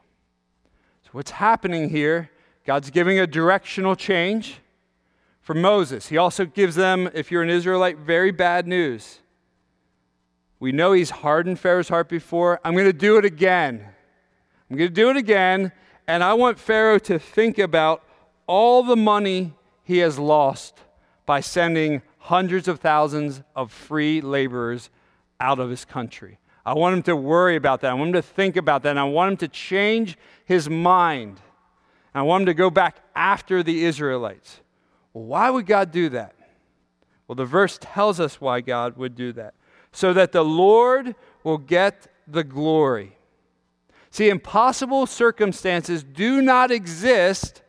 So, 1.03 1.09
what's 1.13 1.31
happening 1.31 1.91
here? 1.91 2.29
God's 2.65 2.89
giving 2.89 3.19
a 3.19 3.27
directional 3.27 3.95
change 3.95 4.59
for 5.45 5.53
Moses. 5.53 6.07
He 6.07 6.17
also 6.17 6.43
gives 6.43 6.73
them, 6.73 7.07
if 7.13 7.29
you're 7.29 7.43
an 7.43 7.51
Israelite, 7.51 7.99
very 7.99 8.31
bad 8.31 8.65
news. 8.67 9.19
We 10.59 10.71
know 10.71 10.93
he's 10.93 11.11
hardened 11.11 11.59
Pharaoh's 11.59 11.87
heart 11.87 12.09
before. 12.09 12.59
I'm 12.65 12.73
going 12.73 12.87
to 12.87 12.93
do 12.93 13.17
it 13.17 13.25
again. 13.25 13.87
I'm 14.69 14.75
going 14.75 14.89
to 14.89 14.93
do 14.93 15.11
it 15.11 15.17
again. 15.17 15.71
And 16.07 16.23
I 16.23 16.33
want 16.33 16.57
Pharaoh 16.57 16.97
to 16.97 17.19
think 17.19 17.59
about 17.59 18.03
all 18.47 18.81
the 18.81 18.95
money 18.95 19.53
he 19.83 19.99
has 19.99 20.17
lost 20.17 20.79
by 21.27 21.41
sending 21.41 22.01
hundreds 22.17 22.67
of 22.67 22.79
thousands 22.79 23.43
of 23.55 23.71
free 23.71 24.21
laborers 24.21 24.89
out 25.39 25.59
of 25.59 25.69
his 25.69 25.85
country. 25.85 26.39
I 26.65 26.73
want 26.73 26.95
him 26.95 27.03
to 27.03 27.15
worry 27.15 27.55
about 27.55 27.81
that. 27.81 27.91
I 27.91 27.93
want 27.93 28.07
him 28.07 28.13
to 28.13 28.23
think 28.23 28.55
about 28.55 28.81
that. 28.81 28.89
And 28.89 28.99
I 28.99 29.03
want 29.03 29.33
him 29.33 29.37
to 29.37 29.47
change 29.47 30.17
his 30.43 30.67
mind. 30.67 31.39
I 32.15 32.23
want 32.23 32.41
him 32.41 32.45
to 32.47 32.55
go 32.55 32.71
back 32.71 32.97
after 33.15 33.61
the 33.61 33.83
Israelites. 33.83 34.61
Why 35.23 35.49
would 35.49 35.65
God 35.65 35.91
do 35.91 36.09
that? 36.09 36.35
Well, 37.25 37.37
the 37.37 37.45
verse 37.45 37.79
tells 37.81 38.19
us 38.19 38.41
why 38.41 38.59
God 38.59 38.97
would 38.97 39.15
do 39.15 39.31
that. 39.33 39.53
So 39.93 40.11
that 40.11 40.33
the 40.33 40.43
Lord 40.43 41.15
will 41.43 41.57
get 41.57 42.07
the 42.27 42.43
glory. 42.43 43.15
See, 44.09 44.27
impossible 44.27 45.05
circumstances 45.05 46.03
do 46.03 46.41
not 46.41 46.69
exist 46.69 47.61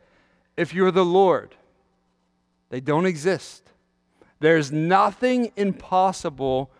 if 0.57 0.75
you're 0.75 0.91
the 0.91 1.05
Lord, 1.05 1.55
they 2.71 2.81
don't 2.81 3.07
exist. 3.07 3.63
There's 4.41 4.73
nothing 4.73 5.53
impossible 5.55 6.73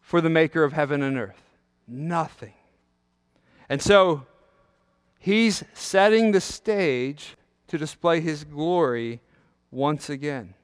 for 0.00 0.20
the 0.20 0.30
maker 0.30 0.62
of 0.62 0.72
heaven 0.72 1.02
and 1.02 1.18
earth? 1.18 1.42
Nothing. 1.88 2.54
And 3.68 3.82
so 3.82 4.24
he's 5.18 5.64
setting 5.74 6.30
the 6.30 6.40
stage 6.40 7.36
to 7.68 7.78
display 7.78 8.20
his 8.20 8.44
glory 8.44 9.20
once 9.70 10.10
again. 10.10 10.54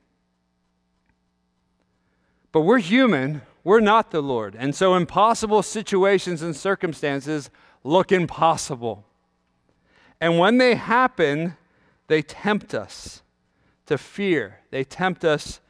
But 2.53 2.63
we're 2.63 2.79
human, 2.79 3.43
we're 3.65 3.81
not 3.81 4.11
the 4.11 4.23
Lord. 4.23 4.57
And 4.59 4.75
so 4.75 4.95
impossible 4.95 5.63
situations 5.63 6.43
and 6.43 6.57
circumstances 6.57 7.51
look 7.85 8.13
impossible. 8.13 9.05
And 10.21 10.39
when 10.39 10.59
they 10.59 10.75
happen, 10.75 11.57
they 12.07 12.23
tempt 12.23 12.75
us 12.75 13.23
to 13.87 13.99
fear, 13.99 14.61
they 14.71 14.85
tempt 14.85 15.25
us 15.25 15.61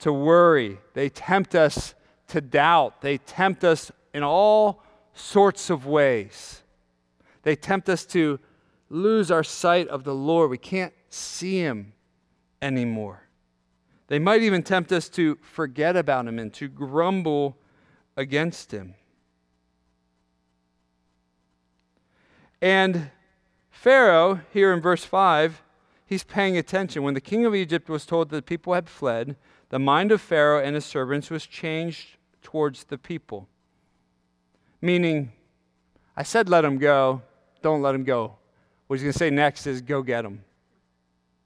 to 0.00 0.12
worry, 0.12 0.78
they 0.92 1.08
tempt 1.08 1.54
us 1.54 1.94
to 2.28 2.40
doubt. 2.40 3.00
They 3.00 3.18
tempt 3.18 3.64
us 3.64 3.90
in 4.12 4.22
all 4.22 4.82
sorts 5.14 5.70
of 5.70 5.86
ways. 5.86 6.62
They 7.42 7.56
tempt 7.56 7.88
us 7.88 8.04
to 8.06 8.40
lose 8.90 9.30
our 9.30 9.44
sight 9.44 9.88
of 9.88 10.04
the 10.04 10.14
Lord. 10.14 10.50
We 10.50 10.58
can't 10.58 10.92
see 11.08 11.58
Him 11.58 11.92
anymore. 12.64 13.28
They 14.08 14.18
might 14.18 14.42
even 14.42 14.62
tempt 14.62 14.92
us 14.92 15.08
to 15.10 15.36
forget 15.42 15.96
about 15.96 16.26
Him 16.26 16.38
and 16.38 16.52
to 16.54 16.68
grumble 16.68 17.56
against 18.16 18.72
Him. 18.72 18.94
And 22.60 23.10
Pharaoh, 23.70 24.40
here 24.52 24.72
in 24.72 24.80
verse 24.80 25.04
5, 25.04 25.62
he's 26.06 26.24
paying 26.24 26.56
attention. 26.56 27.02
When 27.02 27.14
the 27.14 27.20
king 27.20 27.44
of 27.44 27.54
Egypt 27.54 27.90
was 27.90 28.06
told 28.06 28.30
that 28.30 28.36
the 28.36 28.42
people 28.42 28.72
had 28.72 28.88
fled, 28.88 29.36
the 29.68 29.78
mind 29.78 30.12
of 30.12 30.20
Pharaoh 30.20 30.62
and 30.62 30.74
his 30.74 30.84
servants 30.84 31.28
was 31.28 31.44
changed 31.46 32.16
towards 32.42 32.84
the 32.84 32.96
people. 32.96 33.48
Meaning, 34.80 35.32
I 36.16 36.22
said 36.22 36.48
let 36.48 36.62
them 36.62 36.78
go, 36.78 37.22
don't 37.62 37.82
let 37.82 37.92
them 37.92 38.04
go. 38.04 38.36
What 38.86 38.96
he's 38.96 39.02
going 39.02 39.12
to 39.12 39.18
say 39.18 39.30
next 39.30 39.66
is 39.66 39.80
go 39.80 40.02
get 40.02 40.22
them, 40.22 40.44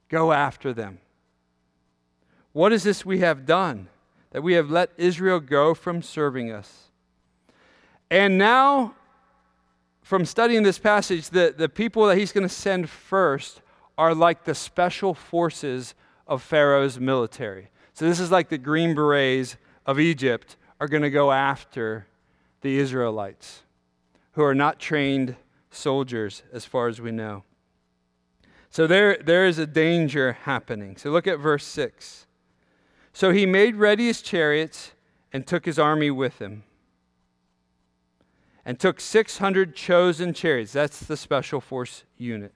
go 0.08 0.32
after 0.32 0.72
them. 0.72 0.98
What 2.52 2.72
is 2.72 2.82
this 2.82 3.04
we 3.04 3.20
have 3.20 3.46
done? 3.46 3.88
That 4.30 4.42
we 4.42 4.54
have 4.54 4.70
let 4.70 4.90
Israel 4.96 5.40
go 5.40 5.74
from 5.74 6.02
serving 6.02 6.50
us. 6.50 6.88
And 8.10 8.38
now, 8.38 8.94
from 10.02 10.24
studying 10.24 10.62
this 10.62 10.78
passage, 10.78 11.28
the, 11.28 11.54
the 11.56 11.68
people 11.68 12.06
that 12.06 12.16
he's 12.16 12.32
going 12.32 12.48
to 12.48 12.54
send 12.54 12.88
first 12.88 13.60
are 13.96 14.14
like 14.14 14.44
the 14.44 14.54
special 14.54 15.12
forces 15.12 15.94
of 16.26 16.42
Pharaoh's 16.42 16.98
military. 16.98 17.68
So 17.92 18.06
this 18.06 18.20
is 18.20 18.30
like 18.30 18.48
the 18.48 18.58
Green 18.58 18.94
Berets 18.94 19.56
of 19.84 19.98
Egypt 19.98 20.56
are 20.80 20.88
going 20.88 21.02
to 21.02 21.10
go 21.10 21.32
after 21.32 22.06
the 22.60 22.78
Israelites 22.78 23.62
who 24.32 24.42
are 24.44 24.54
not 24.54 24.78
trained 24.78 25.34
soldiers, 25.70 26.42
as 26.52 26.64
far 26.64 26.88
as 26.88 27.00
we 27.00 27.10
know. 27.10 27.42
So 28.70 28.86
there, 28.86 29.16
there 29.16 29.46
is 29.46 29.58
a 29.58 29.66
danger 29.66 30.34
happening. 30.44 30.96
So 30.96 31.10
look 31.10 31.26
at 31.26 31.38
verse 31.38 31.64
6. 31.66 32.26
So 33.18 33.32
he 33.32 33.46
made 33.46 33.74
ready 33.74 34.06
his 34.06 34.22
chariots 34.22 34.92
and 35.32 35.44
took 35.44 35.64
his 35.64 35.76
army 35.76 36.08
with 36.08 36.38
him. 36.40 36.62
And 38.64 38.78
took 38.78 39.00
600 39.00 39.74
chosen 39.74 40.32
chariots. 40.32 40.72
That's 40.72 41.00
the 41.00 41.16
special 41.16 41.60
force 41.60 42.04
unit. 42.16 42.54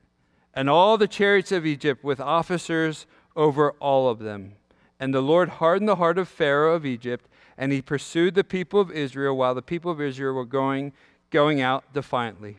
And 0.55 0.71
all 0.71 0.97
the 0.97 1.09
chariots 1.09 1.51
of 1.51 1.67
Egypt 1.67 2.05
with 2.05 2.21
officers 2.21 3.07
over 3.35 3.73
all 3.81 4.09
of 4.09 4.21
them. 4.21 4.53
And 5.01 5.13
the 5.13 5.21
Lord 5.21 5.49
hardened 5.49 5.89
the 5.89 5.97
heart 5.97 6.17
of 6.17 6.29
Pharaoh 6.29 6.77
of 6.77 6.87
Egypt, 6.87 7.29
and 7.59 7.73
he 7.73 7.83
pursued 7.83 8.37
the 8.37 8.45
people 8.45 8.81
of 8.81 8.93
Israel 8.93 9.37
while 9.37 9.57
the 9.57 9.63
people 9.63 9.91
of 9.91 10.01
Israel 10.01 10.35
were 10.35 10.45
going, 10.45 10.93
going 11.31 11.61
out 11.61 11.93
defiantly. 11.93 12.59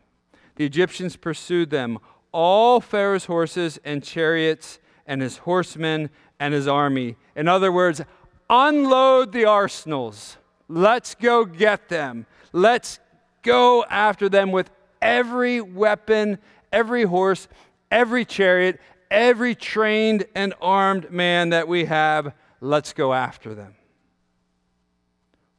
The 0.57 0.65
Egyptians 0.65 1.15
pursued 1.15 1.69
them, 1.69 1.99
all 2.33 2.81
Pharaoh's 2.81 3.27
horses 3.27 3.79
and 3.85 4.03
chariots, 4.03 4.79
and 5.07 5.21
his 5.21 5.37
horsemen, 5.37 6.09
and 6.43 6.53
his 6.53 6.67
army. 6.67 7.15
In 7.37 7.47
other 7.47 7.71
words, 7.71 8.01
unload 8.49 9.31
the 9.31 9.45
arsenals. 9.45 10.35
Let's 10.67 11.15
go 11.15 11.45
get 11.45 11.87
them. 11.87 12.25
Let's 12.51 12.99
go 13.43 13.85
after 13.85 14.27
them 14.27 14.51
with 14.51 14.69
every 15.01 15.61
weapon, 15.61 16.39
every 16.69 17.03
horse, 17.03 17.47
every 17.89 18.25
chariot, 18.25 18.81
every 19.09 19.55
trained 19.55 20.25
and 20.35 20.53
armed 20.61 21.09
man 21.11 21.51
that 21.51 21.69
we 21.69 21.85
have. 21.85 22.33
Let's 22.59 22.91
go 22.91 23.13
after 23.13 23.55
them. 23.55 23.75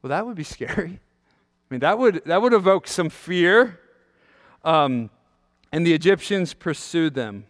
Well, 0.02 0.10
that 0.10 0.26
would 0.26 0.36
be 0.36 0.44
scary. 0.44 1.00
I 1.00 1.66
mean, 1.70 1.80
that 1.80 1.98
would, 1.98 2.20
that 2.26 2.42
would 2.42 2.52
evoke 2.52 2.88
some 2.88 3.08
fear. 3.08 3.80
Um, 4.62 5.08
and 5.72 5.86
the 5.86 5.94
Egyptians 5.94 6.52
pursued 6.52 7.14
them. 7.14 7.46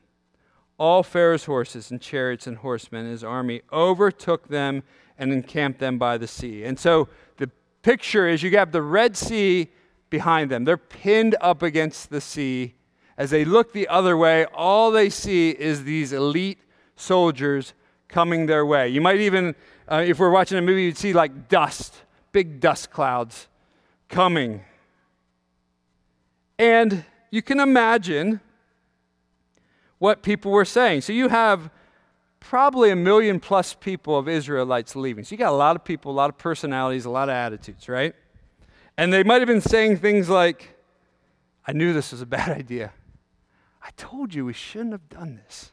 All 0.79 1.03
Pharaoh's 1.03 1.45
horses 1.45 1.91
and 1.91 2.01
chariots 2.01 2.47
and 2.47 2.59
horsemen, 2.59 3.07
his 3.07 3.23
army, 3.23 3.63
overtook 3.73 4.49
them 4.49 4.83
and 5.19 5.33
encamped 5.33 5.79
them 5.79 5.99
by 5.99 6.19
the 6.19 6.27
sea. 6.27 6.65
And 6.65 6.79
so 6.79 7.09
the 7.37 7.51
picture 7.83 8.29
is 8.29 8.43
you 8.43 8.51
have 8.57 8.73
the 8.73 8.83
Red 8.83 9.17
Sea 9.17 9.69
behind 10.11 10.51
them. 10.51 10.65
They're 10.65 10.77
pinned 10.77 11.37
up 11.41 11.63
against 11.63 12.11
the 12.11 12.21
sea. 12.21 12.75
As 13.17 13.31
they 13.31 13.45
look 13.45 13.73
the 13.73 13.87
other 13.89 14.17
way, 14.17 14.45
all 14.47 14.91
they 14.91 15.11
see 15.11 15.51
is 15.51 15.85
these 15.85 16.13
elite 16.13 16.59
soldiers 16.97 17.75
coming 18.09 18.47
their 18.47 18.67
way. 18.67 18.89
You 18.89 19.01
might 19.01 19.21
even, 19.21 19.55
uh, 19.89 20.05
if 20.07 20.19
we're 20.19 20.31
watching 20.31 20.59
a 20.59 20.63
movie, 20.63 20.85
you'd 20.85 20.97
see 20.97 21.13
like 21.13 21.49
dust, 21.49 21.95
big 22.33 22.61
dust 22.61 22.91
clouds 22.91 23.49
coming. 24.09 24.63
And 26.59 27.05
you 27.31 27.43
can 27.43 27.61
imagine 27.61 28.41
what 30.05 30.23
people 30.23 30.53
were 30.53 30.67
saying. 30.67 31.01
So 31.01 31.15
you 31.15 31.29
have 31.31 31.71
probably 32.39 32.91
a 32.91 32.97
million 32.97 33.41
plus 33.41 33.73
people 33.73 34.19
of 34.19 34.29
Israelites 34.29 34.95
leaving. 34.95 35.25
So 35.25 35.33
you 35.33 35.39
got 35.39 35.51
a 35.51 35.57
lot 35.57 35.77
of 35.77 35.83
people, 35.83 36.13
a 36.13 36.13
lot 36.13 36.29
of 36.29 36.37
personalities, 36.37 37.07
a 37.07 37.11
lot 37.11 37.31
of 37.31 37.35
attitudes, 37.35 37.89
right? 37.89 38.15
And 38.99 39.11
they 39.11 39.23
might 39.25 39.41
have 39.41 39.49
been 39.49 39.63
saying 39.63 39.97
things 39.97 40.29
like, 40.29 40.77
I 41.67 41.73
knew 41.73 41.95
this 41.95 42.13
was 42.13 42.21
a 42.21 42.27
bad 42.39 42.51
idea. 42.51 42.93
I 43.83 43.89
told 43.97 44.35
you 44.35 44.45
we 44.45 44.53
shouldn't 44.53 44.93
have 44.93 45.09
done 45.09 45.41
this. 45.43 45.73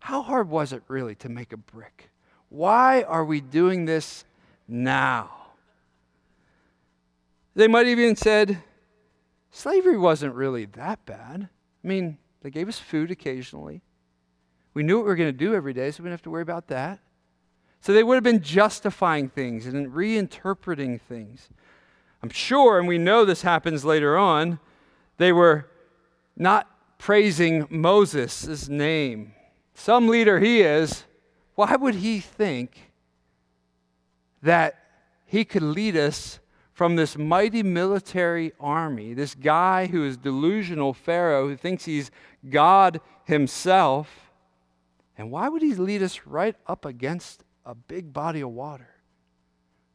How 0.00 0.20
hard 0.20 0.50
was 0.50 0.74
it 0.74 0.82
really 0.86 1.14
to 1.14 1.30
make 1.30 1.54
a 1.54 1.56
brick? 1.56 2.10
Why 2.50 3.02
are 3.04 3.24
we 3.24 3.40
doing 3.40 3.86
this 3.86 4.26
now? 4.68 5.30
They 7.54 7.66
might 7.66 7.86
have 7.86 7.98
even 7.98 8.14
said, 8.14 8.62
slavery 9.50 9.96
wasn't 9.96 10.34
really 10.34 10.66
that 10.66 11.06
bad. 11.06 11.48
I 11.82 11.88
mean, 11.88 12.18
they 12.42 12.50
gave 12.50 12.68
us 12.68 12.78
food 12.78 13.10
occasionally. 13.10 13.82
We 14.72 14.82
knew 14.82 14.96
what 14.96 15.04
we 15.04 15.08
were 15.08 15.16
going 15.16 15.32
to 15.32 15.36
do 15.36 15.54
every 15.54 15.72
day, 15.72 15.90
so 15.90 16.02
we 16.02 16.06
didn't 16.06 16.14
have 16.14 16.22
to 16.22 16.30
worry 16.30 16.42
about 16.42 16.68
that. 16.68 17.00
So 17.80 17.92
they 17.92 18.02
would 18.02 18.14
have 18.14 18.24
been 18.24 18.42
justifying 18.42 19.28
things 19.28 19.66
and 19.66 19.88
reinterpreting 19.88 21.00
things. 21.00 21.48
I'm 22.22 22.30
sure, 22.30 22.78
and 22.78 22.86
we 22.86 22.98
know 22.98 23.24
this 23.24 23.42
happens 23.42 23.84
later 23.84 24.18
on, 24.18 24.58
they 25.16 25.32
were 25.32 25.68
not 26.36 26.68
praising 26.98 27.66
Moses' 27.70 28.68
name. 28.68 29.32
Some 29.74 30.08
leader 30.08 30.38
he 30.38 30.60
is, 30.60 31.04
why 31.54 31.76
would 31.76 31.96
he 31.96 32.20
think 32.20 32.92
that 34.42 34.76
he 35.26 35.44
could 35.44 35.62
lead 35.62 35.96
us 35.96 36.38
from 36.80 36.96
this 36.96 37.18
mighty 37.18 37.62
military 37.62 38.54
army, 38.58 39.12
this 39.12 39.34
guy 39.34 39.84
who 39.84 40.02
is 40.02 40.16
delusional 40.16 40.94
Pharaoh, 40.94 41.46
who 41.46 41.54
thinks 41.54 41.84
he's 41.84 42.10
God 42.48 43.02
himself? 43.26 44.30
And 45.18 45.30
why 45.30 45.50
would 45.50 45.60
he 45.60 45.74
lead 45.74 46.02
us 46.02 46.22
right 46.24 46.56
up 46.66 46.86
against 46.86 47.44
a 47.66 47.74
big 47.74 48.14
body 48.14 48.40
of 48.40 48.52
water? 48.52 48.88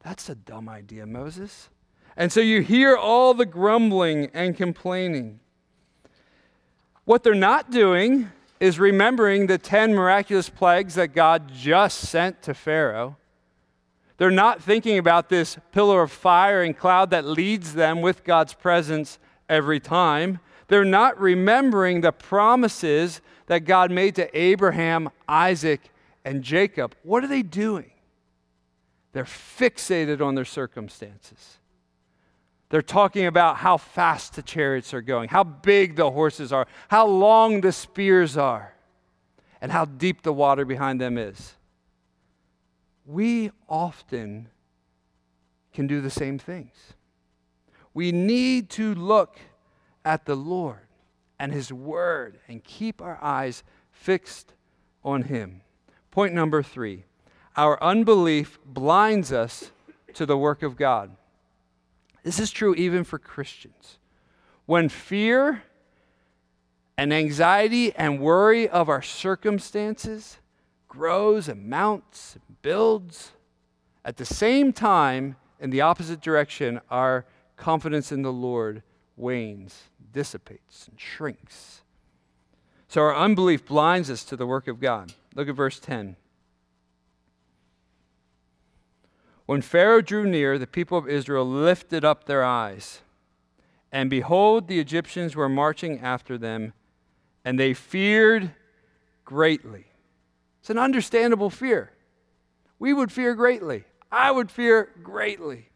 That's 0.04 0.30
a 0.30 0.36
dumb 0.36 0.70
idea, 0.70 1.08
Moses. 1.08 1.72
And 2.16 2.32
so 2.32 2.40
you 2.40 2.62
hear 2.62 2.96
all 2.96 3.34
the 3.34 3.48
grumbling 3.48 4.30
and 4.36 4.56
complaining. 4.56 5.40
What 7.06 7.24
they're 7.24 7.34
not 7.34 7.72
doing 7.72 8.30
is 8.60 8.78
remembering 8.78 9.48
the 9.48 9.58
10 9.58 9.96
miraculous 9.96 10.50
plagues 10.50 10.94
that 10.94 11.16
God 11.16 11.52
just 11.52 12.02
sent 12.02 12.44
to 12.44 12.54
Pharaoh. 12.54 13.18
They're 14.18 14.32
not 14.32 14.62
thinking 14.62 14.98
about 14.98 15.30
this 15.30 15.58
pillar 15.72 16.02
of 16.02 16.12
fire 16.12 16.62
and 16.62 16.78
cloud 16.78 17.10
that 17.10 17.26
leads 17.26 17.74
them 17.74 18.02
with 18.02 18.24
God's 18.24 18.54
presence 18.54 19.20
every 19.50 19.80
time. 19.80 20.40
They're 20.68 20.86
not 20.86 21.20
remembering 21.20 22.02
the 22.02 22.12
promises 22.12 23.22
that 23.48 23.66
God 23.66 23.92
made 23.92 24.16
to 24.16 24.38
Abraham, 24.38 25.10
Isaac, 25.28 25.82
and 26.24 26.44
Jacob. 26.44 26.96
What 27.04 27.24
are 27.24 27.28
they 27.28 27.44
doing? 27.44 27.92
They're 29.12 29.26
fixated 29.26 30.22
on 30.22 30.36
their 30.36 30.46
circumstances. 30.46 31.58
They're 32.70 32.82
talking 32.82 33.28
about 33.28 33.58
how 33.58 33.78
fast 33.78 34.36
the 34.36 34.42
chariots 34.42 34.94
are 34.94 35.02
going, 35.02 35.30
how 35.30 35.44
big 35.44 35.96
the 35.96 36.10
horses 36.10 36.52
are, 36.52 36.68
how 36.90 37.06
long 37.06 37.62
the 37.62 37.72
spears 37.72 38.38
are, 38.38 38.74
and 39.62 39.72
how 39.72 39.86
deep 39.86 40.24
the 40.24 40.34
water 40.34 40.66
behind 40.66 41.00
them 41.00 41.18
is. 41.18 41.54
We 43.06 43.52
often 43.70 44.50
can 45.74 45.88
do 45.88 46.02
the 46.02 46.10
same 46.10 46.40
things. 46.40 46.94
We 47.94 48.12
need 48.12 48.70
to 48.72 48.96
look 48.96 49.40
at 50.04 50.26
the 50.26 50.36
Lord 50.36 50.88
and 51.40 51.52
His 51.52 51.72
Word 51.72 52.40
and 52.48 52.64
keep 52.64 53.02
our 53.02 53.20
eyes 53.22 53.64
fixed 53.92 54.54
on 55.04 55.24
Him. 55.24 55.62
Point 56.12 56.34
number 56.34 56.64
three 56.64 57.04
our 57.56 57.82
unbelief 57.82 58.60
blinds 58.66 59.32
us 59.32 59.72
to 60.14 60.26
the 60.26 60.38
work 60.38 60.62
of 60.62 60.76
God. 60.76 61.16
This 62.24 62.40
is 62.40 62.52
true 62.52 62.76
even 62.76 63.04
for 63.04 63.20
Christians. 63.20 63.98
When 64.66 64.90
fear 64.90 65.64
and 66.98 67.14
anxiety 67.14 67.94
and 67.96 68.20
worry 68.20 68.68
of 68.68 68.90
our 68.90 69.02
circumstances 69.02 70.38
grows 70.88 71.48
and 71.48 71.70
mounts 71.70 72.38
builds, 72.66 73.34
at 74.04 74.18
the 74.18 74.26
same 74.26 74.74
time, 74.74 75.36
in 75.60 75.70
the 75.70 75.82
opposite 75.82 76.20
direction, 76.20 76.82
our 76.90 77.24
confidence 77.58 78.12
in 78.12 78.24
the 78.24 78.34
Lord 78.34 78.82
wanes, 79.16 79.84
dissipates, 80.12 80.88
and 80.88 81.00
shrinks. 81.00 81.84
So 82.88 83.02
our 83.02 83.16
unbelief 83.16 83.68
blinds 83.68 84.10
us 84.10 84.24
to 84.24 84.36
the 84.36 84.48
work 84.48 84.68
of 84.68 84.80
God. 84.80 85.14
Look 85.36 85.48
at 85.48 85.54
verse 85.54 85.80
10. 85.80 86.16
When 89.46 89.62
Pharaoh 89.62 90.02
drew 90.02 90.26
near, 90.26 90.58
the 90.58 90.66
people 90.66 90.98
of 90.98 91.08
Israel 91.08 91.48
lifted 91.48 92.04
up 92.04 92.24
their 92.24 92.44
eyes, 92.44 93.02
and 93.92 94.10
behold, 94.10 94.68
the 94.68 94.80
Egyptians 94.80 95.36
were 95.36 95.48
marching 95.48 96.00
after 96.00 96.36
them, 96.36 96.74
and 97.46 97.60
they 97.60 97.76
feared 97.76 98.56
greatly. 99.24 99.86
It's 100.62 100.72
an 100.72 100.80
understandable 100.80 101.52
fear. 101.52 101.92
We 102.80 102.94
would 102.94 103.12
fear 103.12 103.36
greatly. 103.36 103.84
I 104.12 104.32
would 104.32 104.52
fear 104.52 104.90
greatly. 105.04 105.70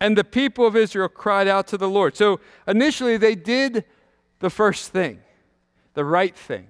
And 0.00 0.16
the 0.16 0.24
people 0.24 0.66
of 0.66 0.76
Israel 0.76 1.08
cried 1.08 1.48
out 1.48 1.66
to 1.68 1.76
the 1.76 1.88
Lord. 1.88 2.16
So 2.16 2.40
initially, 2.66 3.16
they 3.16 3.34
did 3.34 3.84
the 4.38 4.50
first 4.50 4.92
thing, 4.92 5.20
the 5.94 6.04
right 6.04 6.36
thing. 6.36 6.68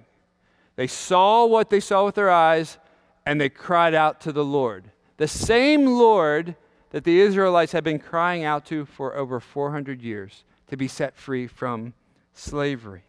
They 0.75 0.87
saw 0.87 1.45
what 1.45 1.69
they 1.69 1.79
saw 1.79 2.05
with 2.05 2.15
their 2.15 2.31
eyes, 2.31 2.77
and 3.25 3.39
they 3.39 3.49
cried 3.49 3.93
out 3.93 4.21
to 4.21 4.31
the 4.31 4.45
Lord. 4.45 4.91
The 5.17 5.27
same 5.27 5.85
Lord 5.85 6.55
that 6.91 7.03
the 7.03 7.19
Israelites 7.19 7.71
had 7.71 7.83
been 7.83 7.99
crying 7.99 8.43
out 8.43 8.65
to 8.67 8.85
for 8.85 9.15
over 9.15 9.39
400 9.39 10.01
years 10.01 10.43
to 10.67 10.77
be 10.77 10.87
set 10.87 11.15
free 11.15 11.45
from 11.45 11.93
slavery. 12.33 13.03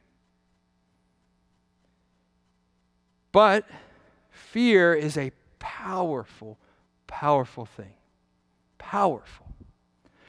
But 3.32 3.64
fear 4.30 4.92
is 4.92 5.16
a 5.16 5.30
powerful, 5.60 6.58
powerful 7.06 7.64
thing. 7.64 7.94
Powerful. 8.78 9.46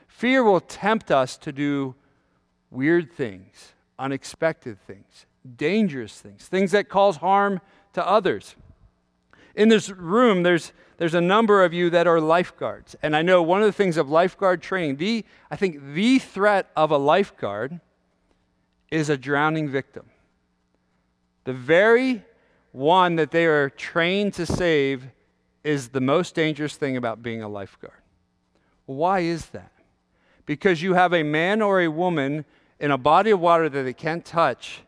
Fear 0.08 0.44
will 0.44 0.60
tempt 0.60 1.10
us 1.10 1.36
to 1.38 1.52
do 1.52 1.96
weird 2.70 3.12
things, 3.12 3.74
unexpected 3.98 4.80
things, 4.86 5.26
dangerous 5.58 6.22
things, 6.22 6.46
things 6.46 6.72
that 6.72 6.88
cause 6.88 7.18
harm 7.18 7.60
to 7.94 8.08
others. 8.08 8.56
In 9.56 9.70
this 9.70 9.90
room, 9.90 10.44
there's 10.44 10.72
there's 11.02 11.16
a 11.16 11.20
number 11.20 11.64
of 11.64 11.74
you 11.74 11.90
that 11.90 12.06
are 12.06 12.22
lifeguards. 12.22 12.96
And 13.02 13.16
I 13.16 13.24
know 13.24 13.42
one 13.42 13.60
of 13.60 13.66
the 13.66 13.74
things 13.74 13.98
of 13.98 14.08
lifeguard 14.08 14.62
training, 14.62 14.98
the, 14.98 15.26
I 15.50 15.56
think 15.56 15.96
the 15.96 16.20
threat 16.20 16.70
of 16.76 16.92
a 16.92 16.98
lifeguard 17.00 17.80
is 18.92 19.10
a 19.10 19.18
drowning 19.18 19.68
victim. 19.68 20.06
The 21.46 21.54
very 21.54 22.24
one 22.72 23.16
that 23.16 23.32
they 23.32 23.48
are 23.48 23.72
trained 23.72 24.36
to 24.36 24.46
save 24.46 25.08
is 25.64 25.90
the 25.90 26.02
most 26.02 26.36
dangerous 26.36 26.76
thing 26.76 26.98
about 26.98 27.22
being 27.22 27.42
a 27.42 27.48
lifeguard. 27.48 28.02
Why 28.86 29.20
is 29.20 29.48
that? 29.48 29.72
Because 30.46 30.82
you 30.82 30.94
have 30.96 31.14
a 31.14 31.24
man 31.24 31.62
or 31.62 31.82
a 31.82 31.88
woman 31.88 32.46
in 32.80 32.92
a 32.92 32.98
body 32.98 33.32
of 33.32 33.40
water 33.40 33.70
that 33.70 33.84
they 33.84 33.94
can't 33.94 34.26
touch 34.26 34.82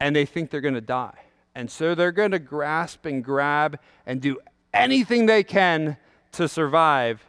and 0.00 0.14
they 0.14 0.24
think 0.24 0.50
they're 0.50 0.60
going 0.60 0.74
to 0.74 0.80
die. 0.80 1.18
And 1.54 1.70
so 1.70 1.94
they're 1.94 2.12
going 2.12 2.30
to 2.30 2.38
grasp 2.38 3.04
and 3.04 3.22
grab 3.22 3.78
and 4.06 4.20
do 4.20 4.38
anything 4.72 5.26
they 5.26 5.42
can 5.42 5.96
to 6.32 6.48
survive, 6.48 7.22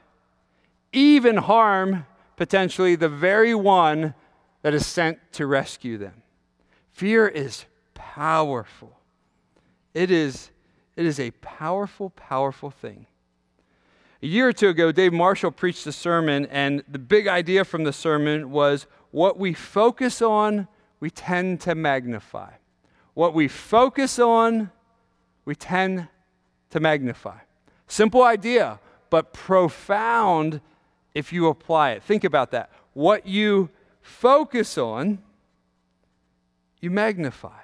even 0.93 1.37
harm 1.37 2.05
potentially 2.37 2.95
the 2.95 3.09
very 3.09 3.53
one 3.53 4.13
that 4.61 4.73
is 4.73 4.85
sent 4.85 5.19
to 5.33 5.45
rescue 5.45 5.97
them. 5.97 6.23
Fear 6.93 7.27
is 7.27 7.65
powerful. 7.93 8.97
It 9.93 10.09
is, 10.09 10.49
it 10.95 11.05
is 11.05 11.19
a 11.19 11.31
powerful, 11.31 12.09
powerful 12.11 12.69
thing. 12.69 13.07
A 14.21 14.27
year 14.27 14.47
or 14.47 14.53
two 14.53 14.69
ago, 14.69 14.91
Dave 14.91 15.11
Marshall 15.11 15.51
preached 15.51 15.85
a 15.87 15.91
sermon, 15.91 16.45
and 16.45 16.83
the 16.87 16.99
big 16.99 17.27
idea 17.27 17.65
from 17.65 17.83
the 17.83 17.91
sermon 17.91 18.51
was 18.51 18.87
what 19.11 19.37
we 19.37 19.53
focus 19.53 20.21
on, 20.21 20.67
we 20.99 21.09
tend 21.09 21.59
to 21.61 21.75
magnify. 21.75 22.51
What 23.13 23.33
we 23.33 23.47
focus 23.47 24.19
on, 24.19 24.71
we 25.45 25.55
tend 25.55 26.07
to 26.69 26.79
magnify. 26.79 27.37
Simple 27.87 28.23
idea, 28.23 28.79
but 29.09 29.33
profound 29.33 30.61
if 31.13 31.33
you 31.33 31.47
apply 31.47 31.91
it. 31.91 32.03
Think 32.03 32.23
about 32.23 32.51
that. 32.51 32.71
What 32.93 33.27
you 33.27 33.69
focus 34.01 34.77
on, 34.77 35.19
you 36.79 36.89
magnify. 36.89 37.61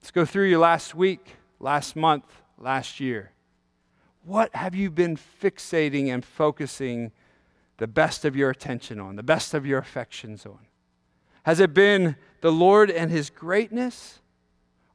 Let's 0.00 0.10
go 0.10 0.24
through 0.24 0.48
your 0.48 0.60
last 0.60 0.94
week, 0.94 1.36
last 1.60 1.96
month, 1.96 2.24
last 2.56 3.00
year. 3.00 3.32
What 4.24 4.54
have 4.54 4.74
you 4.74 4.90
been 4.90 5.16
fixating 5.16 6.08
and 6.08 6.24
focusing 6.24 7.12
the 7.78 7.86
best 7.86 8.24
of 8.24 8.36
your 8.36 8.50
attention 8.50 9.00
on, 9.00 9.16
the 9.16 9.22
best 9.22 9.54
of 9.54 9.64
your 9.64 9.78
affections 9.78 10.44
on? 10.44 10.58
Has 11.44 11.60
it 11.60 11.72
been 11.72 12.16
the 12.40 12.52
Lord 12.52 12.90
and 12.90 13.10
His 13.10 13.30
greatness? 13.30 14.20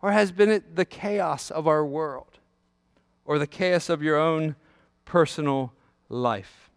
Or 0.01 0.11
has 0.11 0.31
been 0.31 0.49
it 0.49 0.75
the 0.75 0.85
chaos 0.85 1.49
of 1.49 1.67
our 1.67 1.85
world? 1.85 2.39
Or 3.25 3.39
the 3.39 3.47
chaos 3.47 3.89
of 3.89 4.03
your 4.03 4.17
own 4.17 4.55
personal 5.05 5.73
life? 6.09 6.69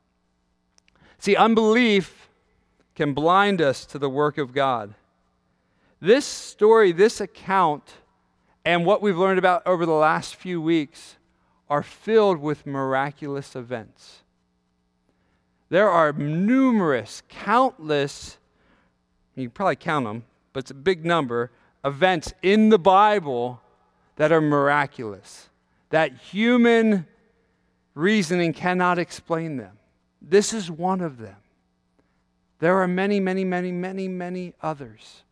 See, 1.19 1.35
unbelief 1.35 2.29
can 2.95 3.13
blind 3.13 3.61
us 3.61 3.85
to 3.87 3.99
the 3.99 4.09
work 4.09 4.39
of 4.39 4.55
God. 4.55 4.95
This 6.01 6.25
story, 6.25 6.93
this 6.93 7.21
account, 7.21 7.95
and 8.67 8.85
what 8.85 9.01
we've 9.01 9.17
learned 9.17 9.39
about 9.39 9.63
over 9.65 9.87
the 9.87 9.93
last 9.93 10.37
few 10.37 10.61
weeks 10.61 11.17
are 11.71 11.83
filled 11.83 12.39
with 12.39 12.67
miraculous 12.67 13.57
events. 13.57 14.23
There 15.71 15.89
are 15.89 16.13
numerous, 16.13 17.23
countless 17.29 18.37
you 19.37 19.45
can 19.45 19.51
probably 19.51 19.77
count 19.77 20.07
them, 20.07 20.25
but 20.53 20.61
it's 20.61 20.71
a 20.71 20.75
big 20.75 21.05
number, 21.05 21.51
events 21.85 22.33
in 22.43 22.71
the 22.71 22.79
Bible 22.79 23.61
that 24.17 24.33
are 24.33 24.41
miraculous, 24.41 25.51
that 25.91 26.17
human 26.17 27.07
reasoning 27.95 28.53
cannot 28.53 28.99
explain 28.99 29.59
them. 29.59 29.79
This 30.23 30.53
is 30.55 30.71
one 30.71 31.03
of 31.03 31.19
them. 31.19 31.37
There 32.59 32.81
are 32.81 32.89
many, 32.89 33.21
many, 33.21 33.45
many, 33.45 33.71
many, 33.71 34.09
many 34.09 34.55
others. 34.63 35.23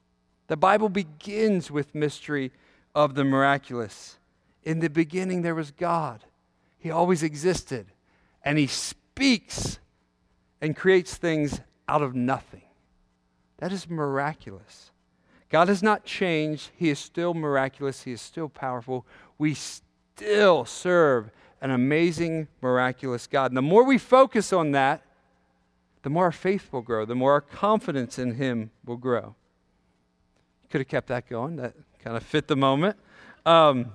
The 0.48 0.56
Bible 0.58 0.90
begins 0.90 1.70
with 1.70 1.94
mystery 1.94 2.52
of 2.94 3.14
the 3.14 3.24
miraculous. 3.24 4.18
In 4.62 4.80
the 4.80 4.90
beginning, 4.90 5.42
there 5.42 5.54
was 5.54 5.70
God. 5.70 6.24
He 6.78 6.90
always 6.90 7.22
existed. 7.22 7.86
And 8.44 8.58
He 8.58 8.66
speaks 8.66 9.78
and 10.60 10.76
creates 10.76 11.16
things 11.16 11.60
out 11.88 12.02
of 12.02 12.14
nothing. 12.14 12.62
That 13.58 13.72
is 13.72 13.88
miraculous. 13.88 14.90
God 15.48 15.68
has 15.68 15.82
not 15.82 16.04
changed. 16.04 16.70
He 16.76 16.90
is 16.90 16.98
still 16.98 17.34
miraculous. 17.34 18.02
He 18.02 18.12
is 18.12 18.20
still 18.20 18.48
powerful. 18.48 19.06
We 19.38 19.54
still 19.54 20.64
serve 20.64 21.30
an 21.60 21.70
amazing, 21.70 22.48
miraculous 22.60 23.26
God. 23.26 23.50
And 23.50 23.56
the 23.56 23.62
more 23.62 23.84
we 23.84 23.98
focus 23.98 24.52
on 24.52 24.72
that, 24.72 25.02
the 26.02 26.10
more 26.10 26.24
our 26.24 26.32
faith 26.32 26.72
will 26.72 26.82
grow, 26.82 27.04
the 27.06 27.14
more 27.14 27.32
our 27.32 27.40
confidence 27.40 28.18
in 28.18 28.34
Him 28.34 28.70
will 28.84 28.96
grow. 28.96 29.34
Could 30.70 30.82
have 30.82 30.88
kept 30.88 31.08
that 31.08 31.28
going. 31.28 31.56
That 31.56 31.74
kind 32.04 32.16
of 32.16 32.22
fit 32.22 32.46
the 32.46 32.56
moment. 32.56 32.96
Um, 33.46 33.92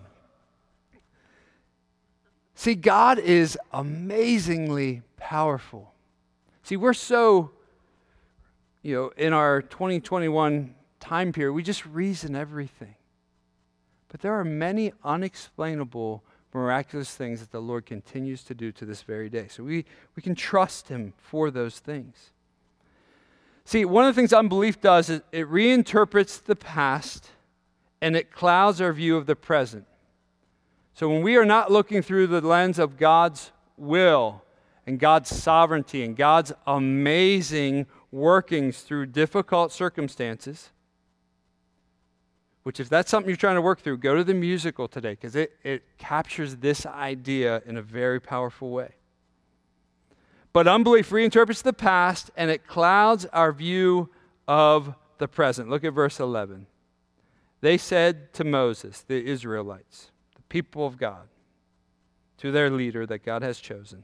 see, 2.55 2.75
God 2.75 3.19
is 3.19 3.57
amazingly 3.71 5.03
powerful. 5.17 5.93
See, 6.63 6.75
we're 6.75 6.93
so 6.93 7.51
you 8.81 8.95
know, 8.95 9.11
in 9.17 9.33
our 9.33 9.61
2021 9.61 10.73
time 10.99 11.31
period, 11.31 11.53
we 11.53 11.63
just 11.63 11.85
reason 11.85 12.35
everything. 12.35 12.95
But 14.07 14.21
there 14.21 14.33
are 14.39 14.45
many 14.45 14.93
unexplainable, 15.03 16.23
miraculous 16.53 17.13
things 17.13 17.41
that 17.41 17.51
the 17.51 17.61
Lord 17.61 17.85
continues 17.85 18.43
to 18.45 18.55
do 18.55 18.71
to 18.71 18.85
this 18.85 19.03
very 19.03 19.29
day. 19.29 19.47
So 19.49 19.63
we, 19.63 19.85
we 20.15 20.23
can 20.23 20.33
trust 20.33 20.87
Him 20.87 21.13
for 21.17 21.51
those 21.51 21.79
things. 21.79 22.31
See, 23.65 23.85
one 23.85 24.05
of 24.05 24.15
the 24.15 24.19
things 24.19 24.33
unbelief 24.33 24.81
does 24.81 25.09
is 25.09 25.21
it 25.31 25.47
reinterprets 25.47 26.43
the 26.43 26.55
past 26.55 27.29
and 28.01 28.15
it 28.15 28.31
clouds 28.31 28.81
our 28.81 28.93
view 28.93 29.17
of 29.17 29.25
the 29.25 29.35
present. 29.35 29.85
So 30.93 31.09
when 31.09 31.21
we 31.21 31.37
are 31.37 31.45
not 31.45 31.71
looking 31.71 32.01
through 32.01 32.27
the 32.27 32.41
lens 32.41 32.79
of 32.79 32.97
God's 32.97 33.51
will 33.77 34.43
and 34.85 34.99
God's 34.99 35.29
sovereignty 35.29 36.03
and 36.03 36.15
God's 36.15 36.51
amazing 36.67 37.87
workings 38.11 38.81
through 38.81 39.07
difficult 39.07 39.71
circumstances, 39.71 40.71
which, 42.63 42.79
if 42.79 42.89
that's 42.89 43.09
something 43.09 43.29
you're 43.29 43.37
trying 43.37 43.55
to 43.55 43.61
work 43.61 43.79
through, 43.79 43.97
go 43.97 44.15
to 44.15 44.23
the 44.23 44.33
musical 44.33 44.87
today 44.87 45.11
because 45.11 45.35
it, 45.35 45.53
it 45.63 45.83
captures 45.97 46.57
this 46.57 46.85
idea 46.85 47.61
in 47.65 47.77
a 47.77 47.81
very 47.81 48.19
powerful 48.19 48.69
way. 48.69 48.95
But 50.51 50.67
unbelief 50.67 51.09
reinterprets 51.09 51.63
the 51.63 51.73
past 51.73 52.31
and 52.35 52.51
it 52.51 52.67
clouds 52.67 53.25
our 53.27 53.51
view 53.51 54.09
of 54.47 54.93
the 55.17 55.27
present. 55.27 55.69
Look 55.69 55.83
at 55.83 55.93
verse 55.93 56.19
11. 56.19 56.65
They 57.61 57.77
said 57.77 58.33
to 58.33 58.43
Moses, 58.43 59.01
the 59.01 59.23
Israelites, 59.25 60.11
the 60.35 60.41
people 60.43 60.85
of 60.85 60.97
God, 60.97 61.27
to 62.37 62.51
their 62.51 62.69
leader 62.69 63.05
that 63.05 63.25
God 63.25 63.41
has 63.41 63.59
chosen, 63.59 64.03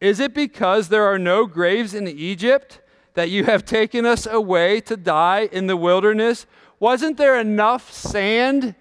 Is 0.00 0.20
it 0.20 0.34
because 0.34 0.88
there 0.88 1.04
are 1.04 1.18
no 1.18 1.46
graves 1.46 1.94
in 1.94 2.06
Egypt 2.06 2.80
that 3.14 3.30
you 3.30 3.44
have 3.44 3.64
taken 3.64 4.04
us 4.04 4.26
away 4.26 4.80
to 4.82 4.96
die 4.96 5.48
in 5.50 5.66
the 5.66 5.76
wilderness? 5.76 6.46
Wasn't 6.78 7.16
there 7.16 7.38
enough 7.38 7.92
sand 7.92 8.74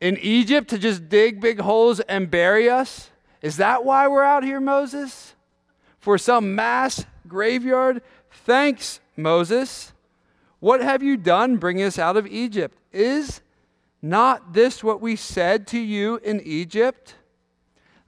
in 0.00 0.16
Egypt 0.18 0.68
to 0.70 0.78
just 0.78 1.08
dig 1.08 1.40
big 1.40 1.60
holes 1.60 2.00
and 2.00 2.30
bury 2.30 2.68
us? 2.68 3.10
Is 3.42 3.56
that 3.56 3.84
why 3.84 4.06
we're 4.08 4.22
out 4.22 4.44
here, 4.44 4.60
Moses? 4.60 5.34
For 5.98 6.18
some 6.18 6.54
mass 6.54 7.04
graveyard? 7.26 8.02
Thanks, 8.30 9.00
Moses. 9.16 9.92
What 10.58 10.82
have 10.82 11.02
you 11.02 11.16
done 11.16 11.56
bringing 11.56 11.84
us 11.84 11.98
out 11.98 12.16
of 12.16 12.26
Egypt? 12.26 12.76
Is 12.92 13.40
not 14.02 14.52
this 14.52 14.82
what 14.82 15.00
we 15.00 15.16
said 15.16 15.66
to 15.68 15.78
you 15.78 16.16
in 16.24 16.40
Egypt? 16.40 17.14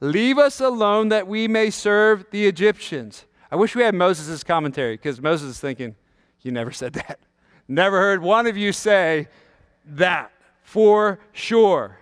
Leave 0.00 0.38
us 0.38 0.60
alone 0.60 1.10
that 1.10 1.28
we 1.28 1.46
may 1.46 1.70
serve 1.70 2.26
the 2.30 2.46
Egyptians. 2.46 3.26
I 3.50 3.56
wish 3.56 3.76
we 3.76 3.82
had 3.82 3.94
Moses' 3.94 4.42
commentary 4.42 4.94
because 4.94 5.20
Moses 5.20 5.50
is 5.50 5.60
thinking, 5.60 5.94
You 6.40 6.50
never 6.50 6.72
said 6.72 6.94
that. 6.94 7.20
Never 7.68 7.98
heard 8.00 8.20
one 8.20 8.48
of 8.48 8.56
you 8.56 8.72
say 8.72 9.28
that 9.86 10.32
for 10.62 11.20
sure. 11.32 11.98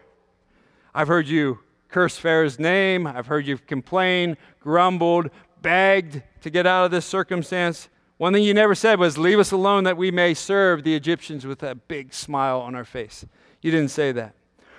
I've 0.94 1.06
heard 1.06 1.28
you 1.28 1.58
curse 1.90 2.16
Pharaoh's 2.16 2.58
name. 2.58 3.06
I've 3.06 3.26
heard 3.26 3.46
you 3.46 3.58
complain, 3.58 4.36
grumbled, 4.60 5.30
begged 5.60 6.22
to 6.40 6.50
get 6.50 6.66
out 6.66 6.86
of 6.86 6.90
this 6.90 7.04
circumstance. 7.04 7.88
One 8.20 8.34
thing 8.34 8.42
you 8.42 8.52
never 8.52 8.74
said 8.74 8.98
was, 8.98 9.16
Leave 9.16 9.38
us 9.38 9.50
alone 9.50 9.84
that 9.84 9.96
we 9.96 10.10
may 10.10 10.34
serve 10.34 10.84
the 10.84 10.94
Egyptians 10.94 11.46
with 11.46 11.62
a 11.62 11.74
big 11.74 12.12
smile 12.12 12.60
on 12.60 12.74
our 12.74 12.84
face. 12.84 13.24
You 13.62 13.70
didn't 13.70 13.92
say 13.92 14.12
that. 14.12 14.34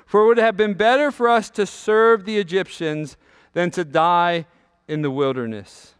For 0.05 0.21
it 0.21 0.27
would 0.27 0.37
have 0.37 0.55
been 0.55 0.75
better 0.75 1.09
for 1.09 1.27
us 1.27 1.49
to 1.51 1.65
serve 1.65 2.25
the 2.25 2.37
Egyptians 2.37 3.17
than 3.53 3.71
to 3.71 3.83
die 3.83 4.45
in 4.87 5.01
the 5.01 5.09
wilderness. 5.09 5.95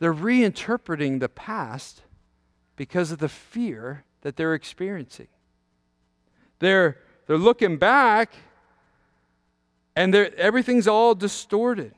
They're 0.00 0.12
reinterpreting 0.12 1.20
the 1.20 1.28
past 1.28 2.02
because 2.74 3.12
of 3.12 3.20
the 3.20 3.28
fear 3.28 4.02
that 4.22 4.34
they're 4.34 4.54
experiencing. 4.54 5.28
They're, 6.58 6.98
they're 7.28 7.38
looking 7.38 7.76
back 7.76 8.32
and 9.94 10.12
everything's 10.12 10.88
all 10.88 11.14
distorted. 11.14 11.94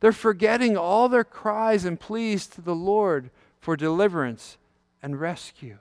They're 0.00 0.12
forgetting 0.12 0.76
all 0.76 1.08
their 1.08 1.24
cries 1.24 1.84
and 1.84 1.98
pleas 1.98 2.46
to 2.48 2.60
the 2.60 2.74
Lord 2.74 3.30
for 3.60 3.76
deliverance 3.76 4.58
and 5.02 5.20
rescue. 5.20 5.78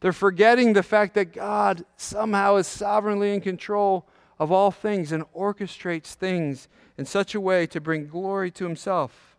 They're 0.00 0.12
forgetting 0.12 0.72
the 0.72 0.82
fact 0.82 1.14
that 1.14 1.32
God 1.32 1.84
somehow 1.96 2.56
is 2.56 2.66
sovereignly 2.66 3.34
in 3.34 3.40
control 3.40 4.06
of 4.38 4.50
all 4.50 4.70
things 4.70 5.12
and 5.12 5.24
orchestrates 5.32 6.14
things 6.14 6.68
in 6.98 7.06
such 7.06 7.34
a 7.34 7.40
way 7.40 7.66
to 7.68 7.80
bring 7.80 8.08
glory 8.08 8.50
to 8.50 8.64
himself 8.64 9.36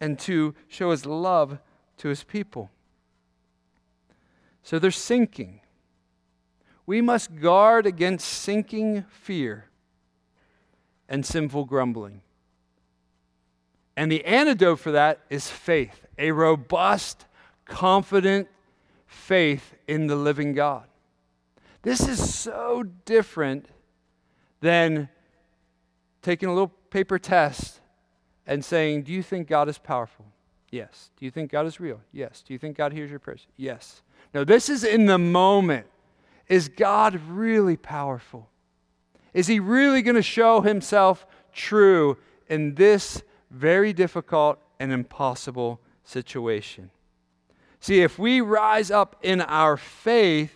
and 0.00 0.18
to 0.20 0.54
show 0.68 0.90
his 0.90 1.04
love 1.06 1.58
to 1.98 2.08
his 2.08 2.24
people. 2.24 2.70
So 4.62 4.78
they're 4.78 4.90
sinking. 4.90 5.60
We 6.86 7.00
must 7.00 7.36
guard 7.36 7.86
against 7.86 8.26
sinking 8.26 9.04
fear 9.10 9.66
and 11.08 11.24
sinful 11.26 11.66
grumbling. 11.66 12.22
And 13.96 14.10
the 14.10 14.24
antidote 14.24 14.78
for 14.78 14.92
that 14.92 15.20
is 15.28 15.48
faith, 15.48 16.06
a 16.18 16.32
robust, 16.32 17.26
confident 17.66 18.48
faith 19.06 19.74
in 19.86 20.06
the 20.06 20.16
living 20.16 20.54
God. 20.54 20.84
This 21.82 22.06
is 22.08 22.34
so 22.34 22.84
different 23.04 23.66
than 24.60 25.08
taking 26.22 26.48
a 26.48 26.52
little 26.52 26.72
paper 26.90 27.18
test 27.18 27.80
and 28.46 28.64
saying, 28.64 29.02
Do 29.02 29.12
you 29.12 29.22
think 29.22 29.48
God 29.48 29.68
is 29.68 29.78
powerful? 29.78 30.26
Yes. 30.70 31.10
Do 31.18 31.24
you 31.26 31.30
think 31.30 31.50
God 31.50 31.66
is 31.66 31.78
real? 31.80 32.00
Yes. 32.12 32.42
Do 32.46 32.54
you 32.54 32.58
think 32.58 32.76
God 32.76 32.92
hears 32.92 33.10
your 33.10 33.18
prayers? 33.18 33.46
Yes. 33.56 34.02
No, 34.32 34.42
this 34.44 34.68
is 34.68 34.84
in 34.84 35.06
the 35.06 35.18
moment. 35.18 35.86
Is 36.48 36.68
God 36.68 37.20
really 37.28 37.76
powerful? 37.76 38.48
Is 39.34 39.46
he 39.46 39.60
really 39.60 40.02
going 40.02 40.16
to 40.16 40.22
show 40.22 40.60
himself 40.60 41.26
true 41.52 42.16
in 42.48 42.74
this 42.74 43.22
very 43.52 43.92
difficult 43.92 44.58
and 44.80 44.92
impossible 44.92 45.80
situation? 46.04 46.90
See, 47.80 48.00
if 48.00 48.18
we 48.18 48.40
rise 48.40 48.90
up 48.90 49.16
in 49.22 49.40
our 49.40 49.76
faith, 49.76 50.54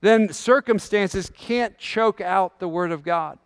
then 0.00 0.32
circumstances 0.32 1.30
can't 1.36 1.76
choke 1.78 2.20
out 2.20 2.60
the 2.60 2.68
Word 2.68 2.92
of 2.92 3.02
God. 3.02 3.38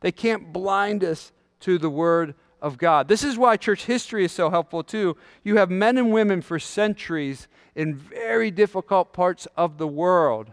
They 0.00 0.12
can't 0.12 0.52
blind 0.52 1.04
us 1.04 1.32
to 1.60 1.78
the 1.78 1.90
Word 1.90 2.34
of 2.60 2.78
God. 2.78 3.08
This 3.08 3.24
is 3.24 3.38
why 3.38 3.56
church 3.56 3.84
history 3.86 4.24
is 4.24 4.32
so 4.32 4.50
helpful, 4.50 4.82
too. 4.82 5.16
You 5.44 5.56
have 5.56 5.70
men 5.70 5.98
and 5.98 6.12
women 6.12 6.42
for 6.42 6.58
centuries 6.58 7.48
in 7.74 7.94
very 7.94 8.50
difficult 8.50 9.12
parts 9.12 9.46
of 9.56 9.78
the 9.78 9.88
world 9.88 10.52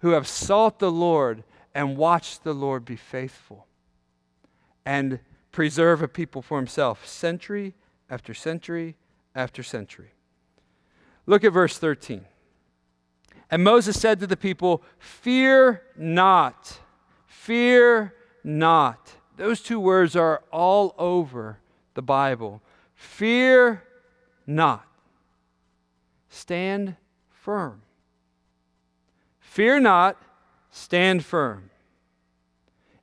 who 0.00 0.10
have 0.10 0.28
sought 0.28 0.78
the 0.78 0.92
Lord 0.92 1.44
and 1.74 1.96
watched 1.96 2.44
the 2.44 2.54
Lord 2.54 2.84
be 2.84 2.96
faithful 2.96 3.66
and 4.88 5.20
preserve 5.58 6.02
a 6.02 6.06
people 6.06 6.40
for 6.40 6.56
himself 6.56 7.04
century 7.04 7.74
after 8.08 8.32
century 8.32 8.94
after 9.34 9.60
century. 9.60 10.12
Look 11.26 11.42
at 11.42 11.52
verse 11.52 11.76
13. 11.76 12.24
And 13.50 13.64
Moses 13.64 14.00
said 14.00 14.20
to 14.20 14.28
the 14.28 14.36
people, 14.36 14.84
Fear 15.00 15.82
not, 15.96 16.78
fear 17.26 18.14
not. 18.44 19.14
Those 19.36 19.60
two 19.60 19.80
words 19.80 20.14
are 20.14 20.44
all 20.52 20.94
over 20.96 21.58
the 21.94 22.02
Bible. 22.02 22.62
Fear 22.94 23.82
not. 24.46 24.86
Stand 26.28 26.94
firm. 27.30 27.82
Fear 29.40 29.80
not, 29.80 30.22
stand 30.70 31.24
firm. 31.24 31.70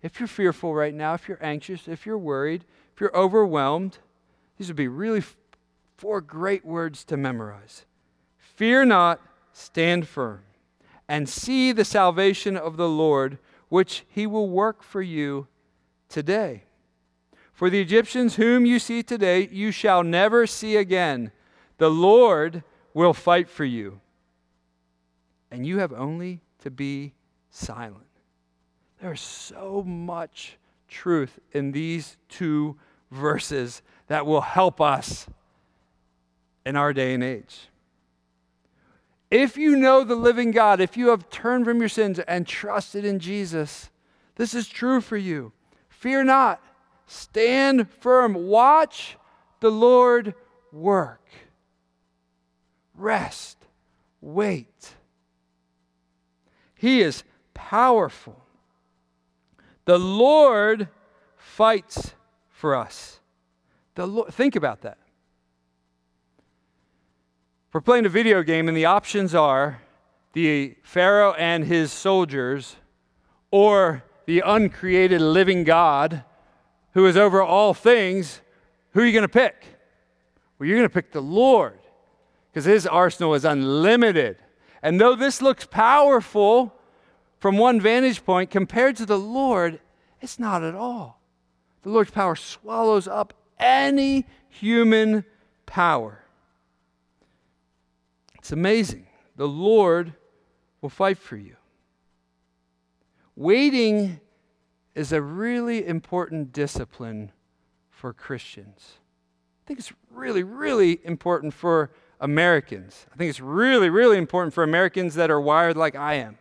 If 0.05 0.19
you're 0.19 0.27
fearful 0.27 0.75
right 0.75 0.93
now, 0.93 1.15
if 1.15 1.27
you're 1.27 1.43
anxious, 1.43 1.87
if 1.87 2.05
you're 2.05 2.15
worried, 2.15 2.63
if 2.93 3.01
you're 3.01 3.17
overwhelmed, 3.17 3.97
these 4.55 4.67
would 4.67 4.75
be 4.75 4.87
really 4.87 5.23
four 5.97 6.21
great 6.21 6.63
words 6.63 7.03
to 7.05 7.17
memorize. 7.17 7.85
Fear 8.37 8.85
not, 8.85 9.19
stand 9.51 10.07
firm, 10.07 10.43
and 11.09 11.27
see 11.27 11.71
the 11.71 11.83
salvation 11.83 12.55
of 12.55 12.77
the 12.77 12.87
Lord, 12.87 13.39
which 13.69 14.03
he 14.07 14.27
will 14.27 14.47
work 14.47 14.83
for 14.83 15.01
you 15.01 15.47
today. 16.07 16.65
For 17.51 17.71
the 17.71 17.81
Egyptians 17.81 18.35
whom 18.35 18.63
you 18.63 18.77
see 18.77 19.01
today, 19.01 19.49
you 19.51 19.71
shall 19.71 20.03
never 20.03 20.45
see 20.45 20.75
again. 20.75 21.31
The 21.79 21.89
Lord 21.89 22.63
will 22.93 23.15
fight 23.15 23.49
for 23.49 23.65
you, 23.65 24.01
and 25.49 25.65
you 25.65 25.79
have 25.79 25.93
only 25.93 26.41
to 26.59 26.69
be 26.69 27.15
silent. 27.49 28.05
There's 29.01 29.21
so 29.21 29.83
much 29.85 30.57
truth 30.87 31.39
in 31.51 31.71
these 31.71 32.17
two 32.29 32.77
verses 33.11 33.81
that 34.07 34.25
will 34.25 34.41
help 34.41 34.79
us 34.79 35.27
in 36.65 36.75
our 36.75 36.93
day 36.93 37.13
and 37.13 37.23
age. 37.23 37.69
If 39.31 39.57
you 39.57 39.75
know 39.75 40.03
the 40.03 40.15
living 40.15 40.51
God, 40.51 40.79
if 40.79 40.95
you 40.95 41.09
have 41.09 41.29
turned 41.29 41.65
from 41.65 41.79
your 41.79 41.89
sins 41.89 42.19
and 42.19 42.47
trusted 42.47 43.03
in 43.03 43.19
Jesus, 43.19 43.89
this 44.35 44.53
is 44.53 44.67
true 44.67 45.01
for 45.01 45.17
you. 45.17 45.51
Fear 45.89 46.25
not, 46.25 46.61
stand 47.07 47.89
firm, 47.89 48.33
watch 48.47 49.17
the 49.59 49.71
Lord 49.71 50.35
work. 50.71 51.27
Rest, 52.95 53.57
wait. 54.21 54.93
He 56.75 57.01
is 57.01 57.23
powerful. 57.53 58.44
The 59.85 59.99
Lord 59.99 60.89
fights 61.37 62.13
for 62.49 62.75
us. 62.75 63.19
The 63.93 64.07
Lord, 64.07 64.33
think 64.33 64.55
about 64.55 64.81
that. 64.81 64.97
We're 67.71 67.81
playing 67.81 68.05
a 68.05 68.09
video 68.09 68.41
game, 68.41 68.67
and 68.67 68.75
the 68.75 68.85
options 68.85 69.35
are 69.35 69.81
the 70.33 70.75
Pharaoh 70.83 71.33
and 71.33 71.63
his 71.63 71.91
soldiers, 71.91 72.75
or 73.51 74.03
the 74.25 74.41
uncreated 74.45 75.21
living 75.21 75.63
God 75.63 76.23
who 76.93 77.05
is 77.05 77.15
over 77.15 77.41
all 77.41 77.73
things. 77.73 78.41
Who 78.91 79.01
are 79.01 79.05
you 79.05 79.11
going 79.11 79.21
to 79.21 79.27
pick? 79.27 79.65
Well, 80.57 80.67
you're 80.67 80.77
going 80.77 80.89
to 80.89 80.93
pick 80.93 81.11
the 81.11 81.21
Lord 81.21 81.79
because 82.49 82.65
his 82.65 82.87
arsenal 82.87 83.33
is 83.33 83.45
unlimited. 83.45 84.37
And 84.81 84.99
though 84.99 85.15
this 85.15 85.41
looks 85.41 85.65
powerful 85.65 86.73
from 87.45 87.59
one 87.59 87.79
vantage 87.79 88.25
point, 88.25 88.49
compared 88.49 88.95
to 88.95 89.05
the 89.05 89.19
Lord, 89.19 89.79
it's 90.19 90.39
not 90.39 90.63
at 90.63 90.73
all. 90.73 91.21
The 91.83 91.91
Lord's 91.91 92.09
power 92.09 92.35
swallows 92.35 93.07
up 93.07 93.35
any 93.59 94.25
human 94.49 95.23
power. 95.67 96.23
It's 98.39 98.51
amazing. 98.51 99.05
The 99.35 99.47
Lord 99.47 100.15
will 100.81 100.89
fight 100.89 101.19
for 101.19 101.37
you. 101.37 101.55
Waiting 103.35 104.19
is 104.95 105.11
a 105.11 105.21
really 105.21 105.85
important 105.85 106.51
discipline 106.51 107.31
for 107.91 108.11
Christians. 108.11 108.93
I 109.63 109.67
think 109.67 109.77
it's 109.77 109.93
really, 110.09 110.41
really 110.41 110.99
important 111.03 111.53
for 111.53 111.91
Americans. 112.19 113.05
I 113.13 113.17
think 113.17 113.29
it's 113.29 113.39
really, 113.39 113.91
really 113.91 114.17
important 114.17 114.55
for 114.55 114.63
Americans 114.63 115.13
that 115.13 115.29
are 115.29 115.39
wired 115.39 115.77
like 115.77 115.95
I 115.95 116.15
am, 116.15 116.39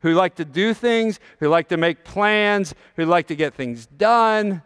who 0.00 0.14
like 0.14 0.36
to 0.36 0.44
do 0.44 0.74
things, 0.74 1.18
who 1.40 1.48
like 1.48 1.68
to 1.68 1.76
make 1.76 2.04
plans, 2.04 2.74
who 2.96 3.04
like 3.04 3.26
to 3.28 3.36
get 3.36 3.54
things 3.54 3.86
done. 3.86 4.62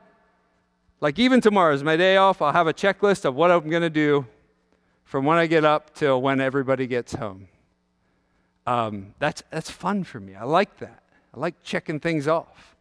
Like 1.01 1.19
even 1.19 1.41
tomorrow 1.41 1.75
is 1.75 1.83
my 1.83 1.97
day 1.97 2.17
off, 2.17 2.43
I'll 2.43 2.53
have 2.53 2.67
a 2.67 2.75
checklist 2.75 3.25
of 3.25 3.35
what 3.35 3.51
I'm 3.51 3.69
going 3.69 3.83
to 3.83 3.91
do 3.91 4.27
from 5.05 5.25
when 5.25 5.39
I 5.39 5.47
get 5.47 5.65
up 5.65 5.95
till 5.95 6.23
when 6.23 6.41
everybody 6.41 6.87
gets 6.87 7.15
home. 7.15 7.49
Um, 8.67 9.15
that's, 9.19 9.43
that's 9.51 9.71
fun 9.71 10.05
for 10.05 10.21
me. 10.21 10.35
I 10.35 10.45
like 10.45 10.79
that. 10.79 11.03
I 11.35 11.41
like 11.41 11.63
checking 11.63 11.99
things 11.99 12.29
off. 12.29 12.77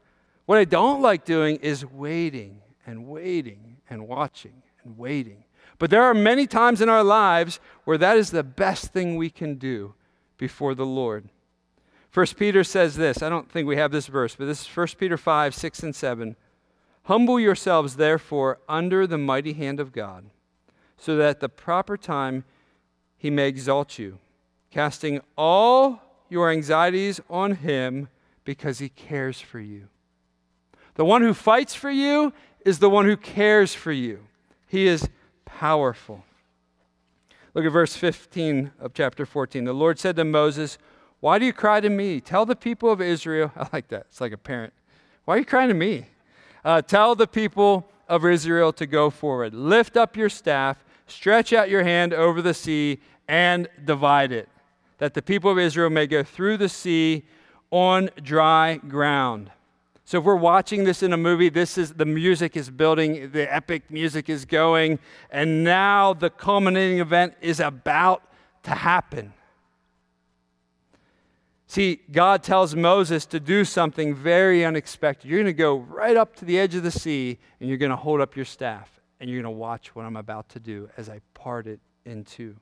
What 0.46 0.58
I 0.58 0.66
don't 0.66 1.02
like 1.02 1.26
doing 1.26 1.58
is 1.58 1.86
waiting 1.86 2.62
and 2.86 3.08
waiting 3.08 3.78
and 3.90 4.08
watching 4.08 4.62
and 4.84 4.98
waiting. 4.98 5.44
But 5.80 5.90
there 5.90 6.04
are 6.04 6.14
many 6.14 6.46
times 6.46 6.82
in 6.82 6.90
our 6.90 7.04
lives 7.04 7.60
where 7.86 7.98
that 7.98 8.18
is 8.18 8.30
the 8.32 8.44
best 8.44 8.94
thing 8.94 9.16
we 9.16 9.30
can 9.30 9.56
do 9.56 9.96
before 10.38 10.76
the 10.76 10.86
Lord. 10.86 11.30
First 12.12 12.36
Peter 12.36 12.64
says 12.66 12.98
this. 12.98 13.24
I 13.24 13.30
don't 13.30 13.50
think 13.50 13.68
we 13.68 13.78
have 13.78 13.92
this 13.92 14.08
verse, 14.08 14.36
but 14.36 14.46
this 14.46 14.62
is 14.62 14.78
1 14.78 14.88
Peter 15.00 15.18
5, 15.18 15.56
6, 15.56 15.84
and 15.84 15.96
7. 15.96 16.36
Humble 17.04 17.40
yourselves, 17.40 17.96
therefore, 17.96 18.60
under 18.68 19.08
the 19.08 19.18
mighty 19.18 19.54
hand 19.54 19.80
of 19.80 19.94
God, 19.94 20.26
so 20.98 21.16
that 21.16 21.30
at 21.30 21.40
the 21.40 21.50
proper 21.50 21.96
time 21.96 22.44
he 23.18 23.30
may 23.30 23.48
exalt 23.48 23.98
you, 23.98 24.20
casting 24.70 25.22
all 25.38 26.02
your 26.30 26.52
anxieties 26.52 27.22
on 27.30 27.56
him 27.56 28.10
because 28.44 28.80
he 28.80 28.90
cares 28.90 29.40
for 29.40 29.60
you. 29.60 29.88
The 30.96 31.06
one 31.06 31.22
who 31.22 31.34
fights 31.34 31.76
for 31.76 31.90
you 31.90 32.34
is 32.66 32.80
the 32.80 32.90
one 32.90 33.06
who 33.06 33.16
cares 33.16 33.74
for 33.74 33.92
you. 33.92 34.20
He 34.68 34.86
is 34.86 35.10
powerful. 35.46 36.26
Look 37.54 37.66
at 37.66 37.72
verse 37.72 37.96
15 37.96 38.72
of 38.80 38.94
chapter 38.94 39.26
14. 39.26 39.64
The 39.64 39.74
Lord 39.74 39.98
said 39.98 40.16
to 40.18 40.26
Moses, 40.26 40.78
Why 41.22 41.40
do 41.40 41.46
you 41.46 41.54
cry 41.54 41.80
to 41.80 41.90
me? 41.90 42.20
Tell 42.20 42.46
the 42.46 42.56
people 42.56 42.92
of 42.92 43.00
Israel. 43.00 43.52
I 43.58 43.68
like 43.72 43.88
that. 43.90 44.08
It's 44.10 44.20
like 44.20 44.34
a 44.34 44.38
parent. 44.38 44.74
Why 45.26 45.36
are 45.36 45.40
you 45.40 45.46
crying 45.46 45.70
to 45.70 45.76
me? 45.76 46.08
Uh, 46.66 46.82
tell 46.82 47.16
the 47.16 47.28
people 47.28 47.88
of 48.10 48.26
Israel 48.26 48.74
to 48.74 48.86
go 48.86 49.10
forward. 49.10 49.54
Lift 49.54 49.96
up 49.96 50.18
your 50.18 50.30
staff, 50.30 50.84
stretch 51.08 51.54
out 51.54 51.70
your 51.70 51.84
hand 51.84 52.14
over 52.14 52.42
the 52.42 52.54
sea, 52.54 53.00
and 53.28 53.70
divide 53.86 54.32
it, 54.32 54.50
that 54.98 55.14
the 55.14 55.22
people 55.22 55.50
of 55.50 55.58
Israel 55.58 55.90
may 55.90 56.06
go 56.06 56.24
through 56.24 56.58
the 56.58 56.68
sea 56.68 57.24
on 57.70 58.10
dry 58.22 58.76
ground. 58.76 59.52
So 60.04 60.18
if 60.18 60.26
we're 60.26 60.36
watching 60.36 60.84
this 60.84 61.04
in 61.04 61.14
a 61.14 61.18
movie, 61.18 61.48
this 61.48 61.78
is 61.78 61.94
the 61.94 62.06
music 62.06 62.58
is 62.58 62.70
building, 62.70 63.32
the 63.32 63.52
epic 63.54 63.90
music 63.90 64.28
is 64.28 64.44
going, 64.44 65.00
and 65.30 65.64
now 65.64 66.14
the 66.14 66.30
culminating 66.30 67.00
event 67.00 67.36
is 67.40 67.62
about 67.62 68.24
to 68.64 68.72
happen. 68.72 69.34
See, 71.72 72.02
God 72.12 72.44
tells 72.44 72.76
Moses 72.76 73.26
to 73.28 73.40
do 73.40 73.64
something 73.64 74.14
very 74.14 74.66
unexpected. 74.66 75.30
You're 75.30 75.40
going 75.40 75.46
to 75.46 75.54
go 75.54 75.78
right 75.78 76.18
up 76.18 76.36
to 76.36 76.44
the 76.44 76.60
edge 76.60 76.76
of 76.76 76.84
the 76.84 76.92
sea 76.92 77.40
and 77.62 77.70
you're 77.70 77.78
going 77.78 77.92
to 77.92 77.96
hold 77.96 78.20
up 78.20 78.36
your 78.36 78.44
staff 78.44 79.00
and 79.22 79.30
you're 79.30 79.42
going 79.42 79.56
to 79.56 79.58
watch 79.58 79.96
what 79.96 80.06
I'm 80.06 80.18
about 80.18 80.50
to 80.50 80.60
do 80.60 80.90
as 80.98 81.08
I 81.08 81.22
part 81.34 81.68
it 81.68 81.80
in 82.04 82.26
two. 82.26 82.58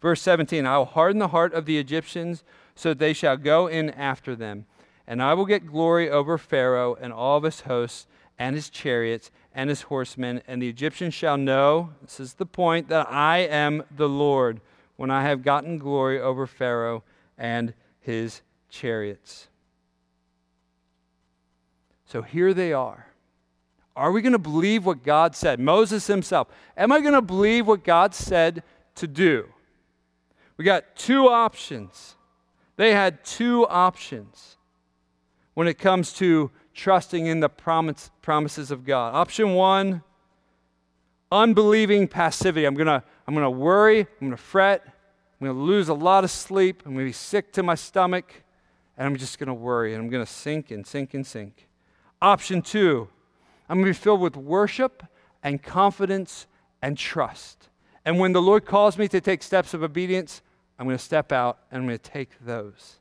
Verse 0.00 0.22
17 0.22 0.64
I 0.64 0.78
will 0.78 0.86
harden 0.86 1.18
the 1.18 1.28
heart 1.28 1.52
of 1.52 1.66
the 1.66 1.76
Egyptians 1.76 2.44
so 2.74 2.88
that 2.88 2.98
they 2.98 3.12
shall 3.12 3.36
go 3.36 3.66
in 3.66 3.90
after 3.90 4.34
them. 4.34 4.64
And 5.06 5.22
I 5.22 5.34
will 5.34 5.44
get 5.44 5.66
glory 5.66 6.08
over 6.08 6.38
Pharaoh 6.38 6.96
and 6.98 7.12
all 7.12 7.36
of 7.36 7.42
his 7.42 7.60
hosts 7.60 8.06
and 8.38 8.56
his 8.56 8.70
chariots 8.70 9.30
and 9.54 9.68
his 9.68 9.82
horsemen. 9.82 10.40
And 10.48 10.62
the 10.62 10.70
Egyptians 10.70 11.12
shall 11.12 11.36
know, 11.36 11.90
this 12.00 12.18
is 12.18 12.32
the 12.32 12.46
point, 12.46 12.88
that 12.88 13.06
I 13.10 13.40
am 13.40 13.82
the 13.94 14.08
Lord 14.08 14.62
when 14.96 15.10
I 15.10 15.24
have 15.24 15.42
gotten 15.42 15.76
glory 15.76 16.18
over 16.18 16.46
Pharaoh 16.46 17.04
and 17.36 17.74
his 18.00 18.40
chariots. 18.68 19.48
So 22.06 22.22
here 22.22 22.54
they 22.54 22.72
are. 22.72 23.06
Are 23.96 24.12
we 24.12 24.20
going 24.20 24.32
to 24.32 24.38
believe 24.38 24.84
what 24.84 25.02
God 25.02 25.34
said? 25.34 25.58
Moses 25.58 26.06
himself. 26.06 26.48
Am 26.76 26.92
I 26.92 27.00
going 27.00 27.14
to 27.14 27.22
believe 27.22 27.66
what 27.66 27.82
God 27.82 28.14
said 28.14 28.62
to 28.96 29.06
do? 29.06 29.48
We 30.56 30.64
got 30.64 30.96
two 30.96 31.28
options. 31.28 32.14
They 32.76 32.92
had 32.92 33.24
two 33.24 33.66
options 33.68 34.56
when 35.54 35.66
it 35.66 35.78
comes 35.78 36.12
to 36.14 36.50
trusting 36.74 37.26
in 37.26 37.40
the 37.40 37.48
promise, 37.48 38.10
promises 38.20 38.70
of 38.70 38.84
God. 38.84 39.14
Option 39.14 39.54
one, 39.54 40.02
unbelieving 41.32 42.06
passivity. 42.06 42.66
I'm 42.66 42.74
going 42.74 42.86
to 42.86 43.02
I'm 43.26 43.34
going 43.34 43.44
to 43.44 43.50
worry, 43.50 44.00
I'm 44.00 44.06
going 44.20 44.30
to 44.30 44.36
fret, 44.36 44.82
I'm 44.86 45.46
going 45.46 45.56
to 45.56 45.62
lose 45.62 45.88
a 45.88 45.94
lot 45.94 46.22
of 46.22 46.30
sleep, 46.30 46.82
I'm 46.86 46.92
going 46.92 47.06
to 47.06 47.08
be 47.08 47.12
sick 47.12 47.52
to 47.54 47.62
my 47.62 47.74
stomach 47.74 48.42
and 48.96 49.06
I'm 49.06 49.16
just 49.16 49.38
going 49.38 49.48
to 49.48 49.54
worry 49.54 49.94
and 49.94 50.02
I'm 50.02 50.08
going 50.10 50.24
to 50.24 50.30
sink 50.30 50.70
and 50.70 50.86
sink 50.86 51.14
and 51.14 51.26
sink. 51.26 51.68
Option 52.22 52.62
two, 52.62 53.08
I'm 53.68 53.78
going 53.78 53.92
to 53.92 53.98
be 53.98 54.02
filled 54.02 54.20
with 54.20 54.36
worship 54.36 55.02
and 55.42 55.62
confidence 55.62 56.46
and 56.80 56.96
trust. 56.96 57.68
And 58.04 58.18
when 58.18 58.32
the 58.32 58.42
Lord 58.42 58.64
calls 58.64 58.96
me 58.96 59.08
to 59.08 59.20
take 59.20 59.42
steps 59.42 59.74
of 59.74 59.82
obedience, 59.82 60.42
I'm 60.78 60.86
going 60.86 60.96
to 60.96 61.02
step 61.02 61.32
out 61.32 61.58
and 61.70 61.80
I'm 61.80 61.86
going 61.86 61.98
to 61.98 62.10
take 62.10 62.30
those. 62.40 62.96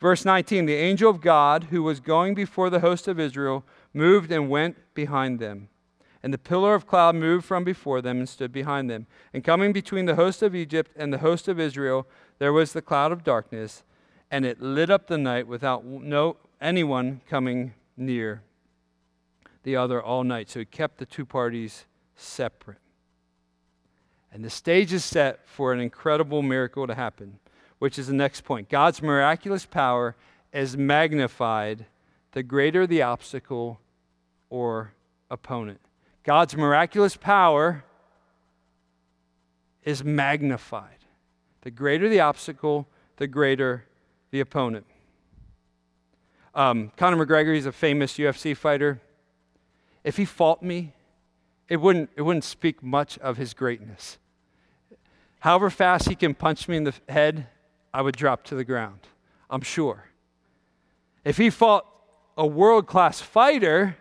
Verse 0.00 0.24
19 0.24 0.66
The 0.66 0.74
angel 0.74 1.10
of 1.10 1.20
God, 1.20 1.64
who 1.64 1.82
was 1.82 2.00
going 2.00 2.34
before 2.34 2.70
the 2.70 2.80
host 2.80 3.08
of 3.08 3.20
Israel, 3.20 3.64
moved 3.92 4.30
and 4.30 4.50
went 4.50 4.76
behind 4.94 5.38
them. 5.38 5.68
And 6.22 6.32
the 6.32 6.38
pillar 6.38 6.74
of 6.74 6.86
cloud 6.86 7.14
moved 7.14 7.44
from 7.44 7.64
before 7.64 8.00
them 8.00 8.18
and 8.18 8.28
stood 8.28 8.50
behind 8.50 8.90
them. 8.90 9.06
And 9.32 9.44
coming 9.44 9.72
between 9.72 10.06
the 10.06 10.14
host 10.14 10.42
of 10.42 10.54
Egypt 10.54 10.90
and 10.96 11.12
the 11.12 11.18
host 11.18 11.48
of 11.48 11.60
Israel, 11.60 12.06
there 12.38 12.52
was 12.52 12.72
the 12.72 12.82
cloud 12.82 13.12
of 13.12 13.24
darkness 13.24 13.82
and 14.30 14.44
it 14.44 14.60
lit 14.60 14.90
up 14.90 15.06
the 15.06 15.18
night 15.18 15.46
without 15.46 15.84
no 15.84 16.36
anyone 16.60 17.20
coming 17.28 17.74
near 17.96 18.42
the 19.62 19.76
other 19.76 20.02
all 20.02 20.24
night. 20.24 20.50
So 20.50 20.60
he 20.60 20.64
kept 20.64 20.98
the 20.98 21.06
two 21.06 21.24
parties 21.24 21.86
separate. 22.16 22.78
And 24.32 24.44
the 24.44 24.50
stage 24.50 24.92
is 24.92 25.04
set 25.04 25.46
for 25.46 25.72
an 25.72 25.80
incredible 25.80 26.42
miracle 26.42 26.86
to 26.86 26.94
happen, 26.94 27.38
which 27.78 27.98
is 27.98 28.08
the 28.08 28.14
next 28.14 28.42
point. 28.42 28.68
God's 28.68 29.00
miraculous 29.00 29.64
power 29.64 30.16
is 30.52 30.76
magnified 30.76 31.86
the 32.34 32.42
greater 32.42 32.84
the 32.84 33.00
obstacle 33.00 33.80
or 34.50 34.92
opponent. 35.30 35.80
God's 36.24 36.56
miraculous 36.56 37.16
power 37.16 37.84
is 39.84 40.02
magnified. 40.02 40.98
The 41.62 41.70
greater 41.70 42.08
the 42.08 42.20
obstacle, 42.20 42.88
the 43.16 43.28
greater 43.28 43.84
the 44.34 44.40
opponent. 44.40 44.84
Um, 46.56 46.90
Conor 46.96 47.24
McGregor, 47.24 47.54
he's 47.54 47.66
a 47.66 47.72
famous 47.72 48.14
UFC 48.14 48.56
fighter. 48.56 49.00
If 50.02 50.16
he 50.16 50.24
fought 50.24 50.60
me, 50.60 50.92
it 51.68 51.76
wouldn't, 51.76 52.10
it 52.16 52.22
wouldn't 52.22 52.42
speak 52.42 52.82
much 52.82 53.16
of 53.18 53.36
his 53.36 53.54
greatness. 53.54 54.18
However 55.38 55.70
fast 55.70 56.08
he 56.08 56.16
can 56.16 56.34
punch 56.34 56.66
me 56.66 56.76
in 56.76 56.82
the 56.82 56.94
head, 57.08 57.46
I 57.92 58.02
would 58.02 58.16
drop 58.16 58.42
to 58.46 58.56
the 58.56 58.64
ground. 58.64 59.06
I'm 59.48 59.60
sure. 59.60 60.06
If 61.24 61.36
he 61.36 61.48
fought 61.48 61.86
a 62.36 62.44
world 62.44 62.88
class 62.88 63.20
fighter 63.20 63.96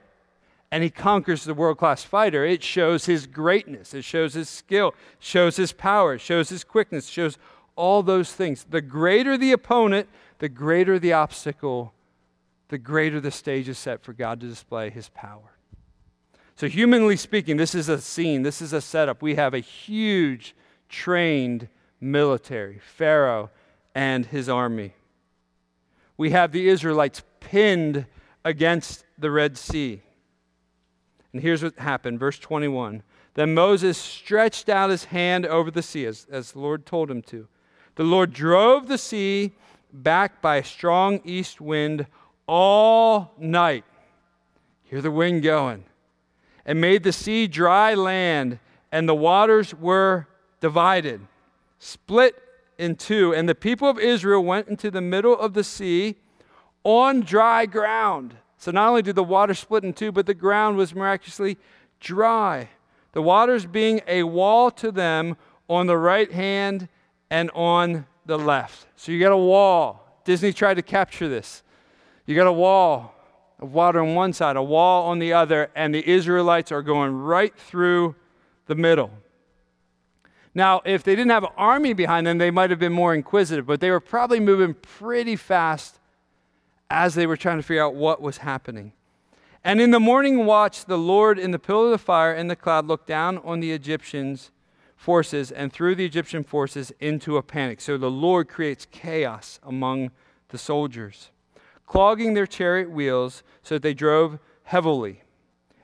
and 0.72 0.84
he 0.84 0.89
conquers 0.89 1.43
the 1.43 1.54
world 1.54 1.78
class 1.78 2.04
fighter, 2.04 2.43
it 2.43 2.63
shows 2.63 3.06
his 3.06 3.28
greatness, 3.28 3.93
it 3.93 4.04
shows 4.04 4.34
his 4.34 4.50
skill, 4.50 4.96
shows 5.19 5.58
his 5.58 5.74
power, 5.74 6.17
shows 6.17 6.50
his 6.50 6.63
quickness, 6.63 7.06
shows 7.06 7.38
all 7.76 8.04
those 8.04 8.34
things. 8.34 8.65
The 8.69 8.82
greater 8.82 9.38
the 9.38 9.52
opponent, 9.52 10.08
the 10.43 10.49
greater 10.49 10.99
the 10.99 11.13
obstacle, 11.13 11.93
the 12.67 12.77
greater 12.77 13.21
the 13.21 13.32
stage 13.32 13.69
is 13.69 13.77
set 13.77 14.03
for 14.03 14.12
God 14.12 14.41
to 14.41 14.47
display 14.49 14.89
his 14.89 15.08
power. 15.08 15.56
So, 16.58 16.67
humanly 16.67 17.15
speaking, 17.15 17.56
this 17.56 17.73
is 17.73 17.88
a 17.88 18.01
scene, 18.01 18.43
this 18.43 18.62
is 18.62 18.73
a 18.73 18.82
setup. 18.82 19.21
We 19.21 19.36
have 19.36 19.53
a 19.53 19.60
huge, 19.60 20.53
trained 20.89 21.69
military, 22.01 22.82
Pharaoh 22.84 23.51
and 23.95 24.25
his 24.25 24.49
army. 24.49 24.91
We 26.17 26.32
have 26.32 26.51
the 26.51 26.67
Israelites 26.67 27.23
pinned 27.39 28.06
against 28.43 29.06
the 29.17 29.32
Red 29.32 29.58
Sea. 29.58 30.01
And 31.32 31.41
here's 31.41 31.63
what 31.63 31.79
happened, 31.79 32.19
verse 32.19 32.38
21. 32.38 33.01
Then 33.36 33.53
Moses 33.53 33.97
stretched 33.97 34.67
out 34.67 34.89
his 34.89 35.06
hand 35.06 35.45
over 35.45 35.71
the 35.71 35.82
sea, 35.82 36.06
as, 36.06 36.27
as 36.29 36.51
the 36.51 36.60
Lord 36.60 36.86
told 36.86 37.10
him 37.10 37.21
to. 37.21 37.47
The 37.95 38.03
Lord 38.03 38.34
drove 38.34 38.89
the 38.89 38.97
sea 38.97 39.53
back 39.93 40.41
by 40.41 40.58
a 40.58 40.63
strong 40.63 41.21
east 41.23 41.62
wind 41.62 42.08
all 42.47 43.34
night. 43.38 43.86
Hear 44.84 45.01
the 45.01 45.12
wind 45.12 45.43
going. 45.43 45.86
And 46.65 46.82
made 46.82 47.03
the 47.03 47.12
sea 47.12 47.47
dry 47.47 47.93
land, 47.93 48.60
and 48.91 49.08
the 49.08 49.15
waters 49.15 49.73
were 49.73 50.27
divided, 50.60 51.21
split 51.77 52.36
in 52.77 52.95
two. 52.95 53.34
And 53.34 53.47
the 53.47 53.56
people 53.56 53.89
of 53.89 53.99
Israel 53.99 54.43
went 54.43 54.67
into 54.67 54.89
the 54.89 55.01
middle 55.01 55.38
of 55.38 55.53
the 55.53 55.63
sea 55.63 56.15
on 56.84 57.21
dry 57.21 57.65
ground. 57.65 58.36
So 58.58 58.71
not 58.71 58.89
only 58.89 59.01
did 59.01 59.15
the 59.15 59.23
water 59.23 59.53
split 59.53 59.84
in 59.84 59.93
two, 59.93 60.12
but 60.12 60.25
the 60.25 60.34
ground 60.34 60.77
was 60.77 60.95
miraculously 60.95 61.58
dry. 61.99 62.69
The 63.12 63.21
waters 63.21 63.65
being 63.65 64.01
a 64.08 64.23
wall 64.23 64.71
to 64.71 64.91
them 64.91 65.38
on 65.69 65.88
the 65.88 65.97
right 65.97 66.32
hand 66.32 66.88
and 67.29 67.51
on 67.53 68.06
the 68.26 68.38
left. 68.38 68.86
So 68.96 69.12
you 69.12 69.20
got 69.20 69.32
a 69.32 69.38
wall. 69.38 70.22
Disney 70.24 70.54
tried 70.54 70.76
to 70.76 70.82
capture 70.82 71.28
this. 71.28 71.64
You 72.26 72.36
got 72.36 72.48
a 72.48 72.54
wall 72.54 73.14
of 73.60 73.74
water 73.74 74.00
on 74.00 74.16
one 74.16 74.34
side, 74.34 74.56
a 74.56 74.64
wall 74.64 75.10
on 75.10 75.20
the 75.20 75.34
other, 75.34 75.70
and 75.76 75.94
the 75.94 76.08
Israelites 76.08 76.72
are 76.72 76.82
going 76.82 77.12
right 77.14 77.56
through 77.56 78.16
the 78.68 78.76
middle. 78.76 79.12
Now, 80.56 80.82
if 80.86 81.04
they 81.04 81.16
didn't 81.16 81.32
have 81.32 81.44
an 81.44 81.52
army 81.58 81.94
behind 81.94 82.28
them, 82.28 82.38
they 82.38 82.52
might 82.52 82.70
have 82.70 82.80
been 82.80 82.94
more 82.94 83.14
inquisitive, 83.14 83.66
but 83.66 83.80
they 83.80 83.90
were 83.90 84.00
probably 84.00 84.40
moving 84.40 84.76
pretty 84.76 85.36
fast 85.36 86.00
as 86.90 87.16
they 87.16 87.26
were 87.26 87.38
trying 87.38 87.58
to 87.58 87.64
figure 87.64 87.84
out 87.84 87.96
what 87.96 88.22
was 88.22 88.38
happening. 88.38 88.94
And 89.64 89.82
in 89.82 89.92
the 89.92 90.00
morning 90.00 90.46
watch, 90.46 90.86
the 90.86 90.98
Lord 90.98 91.40
in 91.40 91.52
the 91.52 91.60
pillar 91.60 91.86
of 91.86 91.92
the 91.92 91.98
fire 91.98 92.34
and 92.34 92.50
the 92.50 92.56
cloud 92.56 92.86
looked 92.86 93.08
down 93.08 93.40
on 93.40 93.62
the 93.62 93.72
Egyptians 93.72 94.52
forces 95.04 95.52
and 95.52 95.74
threw 95.74 95.96
the 95.96 96.06
Egyptian 96.06 96.46
forces 96.46 96.94
into 97.02 97.36
a 97.36 97.44
panic. 97.44 97.82
So 97.82 97.98
the 97.98 98.10
Lord 98.10 98.48
creates 98.48 98.88
chaos 98.89 99.60
among 99.62 100.12
the 100.48 100.58
soldiers, 100.58 101.30
clogging 101.86 102.34
their 102.34 102.48
chariot 102.48 102.89
wheels 102.89 103.44
so 103.63 103.76
that 103.76 103.82
they 103.82 103.94
drove 103.94 104.39
heavily. 104.63 105.22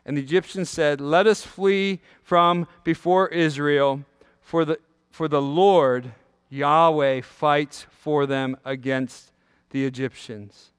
And 0.06 0.16
the 0.16 0.22
Egyptians 0.22 0.70
said, 0.70 1.02
Let 1.02 1.28
us 1.28 1.44
flee 1.44 2.00
from 2.24 2.66
before 2.86 3.28
Israel, 3.28 4.06
for 4.40 4.64
the, 4.64 4.80
for 5.12 5.28
the 5.28 5.42
Lord, 5.42 6.14
Yahweh, 6.48 7.20
fights 7.20 7.88
for 7.92 8.26
them 8.26 8.56
against 8.64 9.34
the 9.72 9.86
Egyptians. 9.86 10.72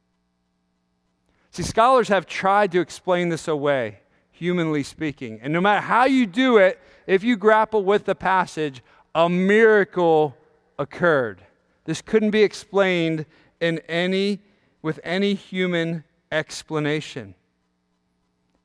See, 1.51 1.63
scholars 1.63 2.09
have 2.09 2.25
tried 2.25 2.73
to 2.73 2.81
explain 2.81 3.29
this 3.29 3.49
away, 3.49 3.99
humanly 4.31 4.83
speaking. 4.83 5.41
And 5.43 5.53
no 5.53 5.61
matter 5.61 5.83
how 5.83 6.07
you 6.07 6.25
do 6.25 6.57
it, 6.57 6.81
if 7.07 7.25
you 7.25 7.37
grapple 7.37 7.85
with 7.85 8.05
the 8.05 8.15
passage, 8.15 8.83
a 9.15 9.29
miracle 9.29 10.37
occurred. 10.79 11.43
This 11.85 12.03
couldn't 12.03 12.31
be 12.31 12.43
explained 12.43 13.27
in 13.61 13.81
any, 13.89 14.41
with 14.83 15.01
any 15.03 15.35
human 15.35 16.05
explanation. 16.31 17.35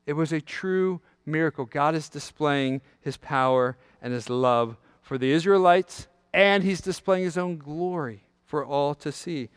It 0.06 0.12
was 0.12 0.32
a 0.32 0.40
true 0.40 1.00
miracle. 1.24 1.64
God 1.64 1.94
is 1.94 2.08
displaying 2.08 2.80
his 3.00 3.16
power 3.16 3.76
and 4.00 4.12
his 4.12 4.30
love 4.30 4.76
for 5.02 5.18
the 5.18 5.32
Israelites, 5.32 6.06
and 6.32 6.62
he's 6.62 6.80
displaying 6.80 7.24
his 7.24 7.38
own 7.38 7.58
glory 7.58 8.24
for 8.44 8.64
all 8.64 8.94
to 8.94 9.10
see. 9.10 9.48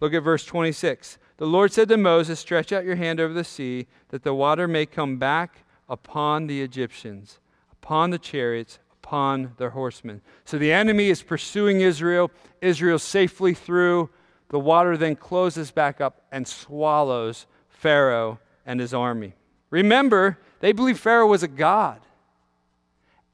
Look 0.00 0.12
at 0.12 0.22
verse 0.22 0.44
26. 0.44 1.18
The 1.38 1.46
Lord 1.46 1.72
said 1.72 1.88
to 1.88 1.96
Moses, 1.96 2.40
Stretch 2.40 2.72
out 2.72 2.84
your 2.84 2.96
hand 2.96 3.20
over 3.20 3.32
the 3.32 3.44
sea, 3.44 3.86
that 4.10 4.22
the 4.22 4.34
water 4.34 4.68
may 4.68 4.84
come 4.84 5.16
back 5.16 5.64
upon 5.88 6.46
the 6.46 6.60
Egyptians 6.60 7.38
upon 7.86 8.10
the 8.10 8.18
chariots, 8.18 8.80
upon 9.04 9.52
their 9.58 9.70
horsemen. 9.70 10.20
So 10.44 10.58
the 10.58 10.72
enemy 10.72 11.08
is 11.08 11.22
pursuing 11.22 11.82
Israel. 11.82 12.32
Israel 12.60 12.98
safely 12.98 13.54
through 13.54 14.10
the 14.48 14.58
water 14.58 14.96
then 14.96 15.14
closes 15.14 15.70
back 15.70 16.00
up 16.00 16.22
and 16.32 16.48
swallows 16.48 17.46
Pharaoh 17.68 18.40
and 18.66 18.80
his 18.80 18.92
army. 18.92 19.34
Remember, 19.70 20.36
they 20.58 20.72
believed 20.72 20.98
Pharaoh 20.98 21.28
was 21.28 21.44
a 21.44 21.48
god. 21.48 22.00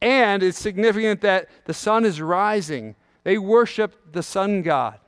And 0.03 0.43
it's 0.43 0.59
significant 0.59 1.23
that 1.23 1.49
the 1.65 1.73
sun 1.73 2.05
is 2.05 2.21
rising. 2.21 2.95
They 3.25 3.39
worshiped 3.39 4.13
the 4.13 4.23
sun 4.23 4.61
god. 4.61 5.01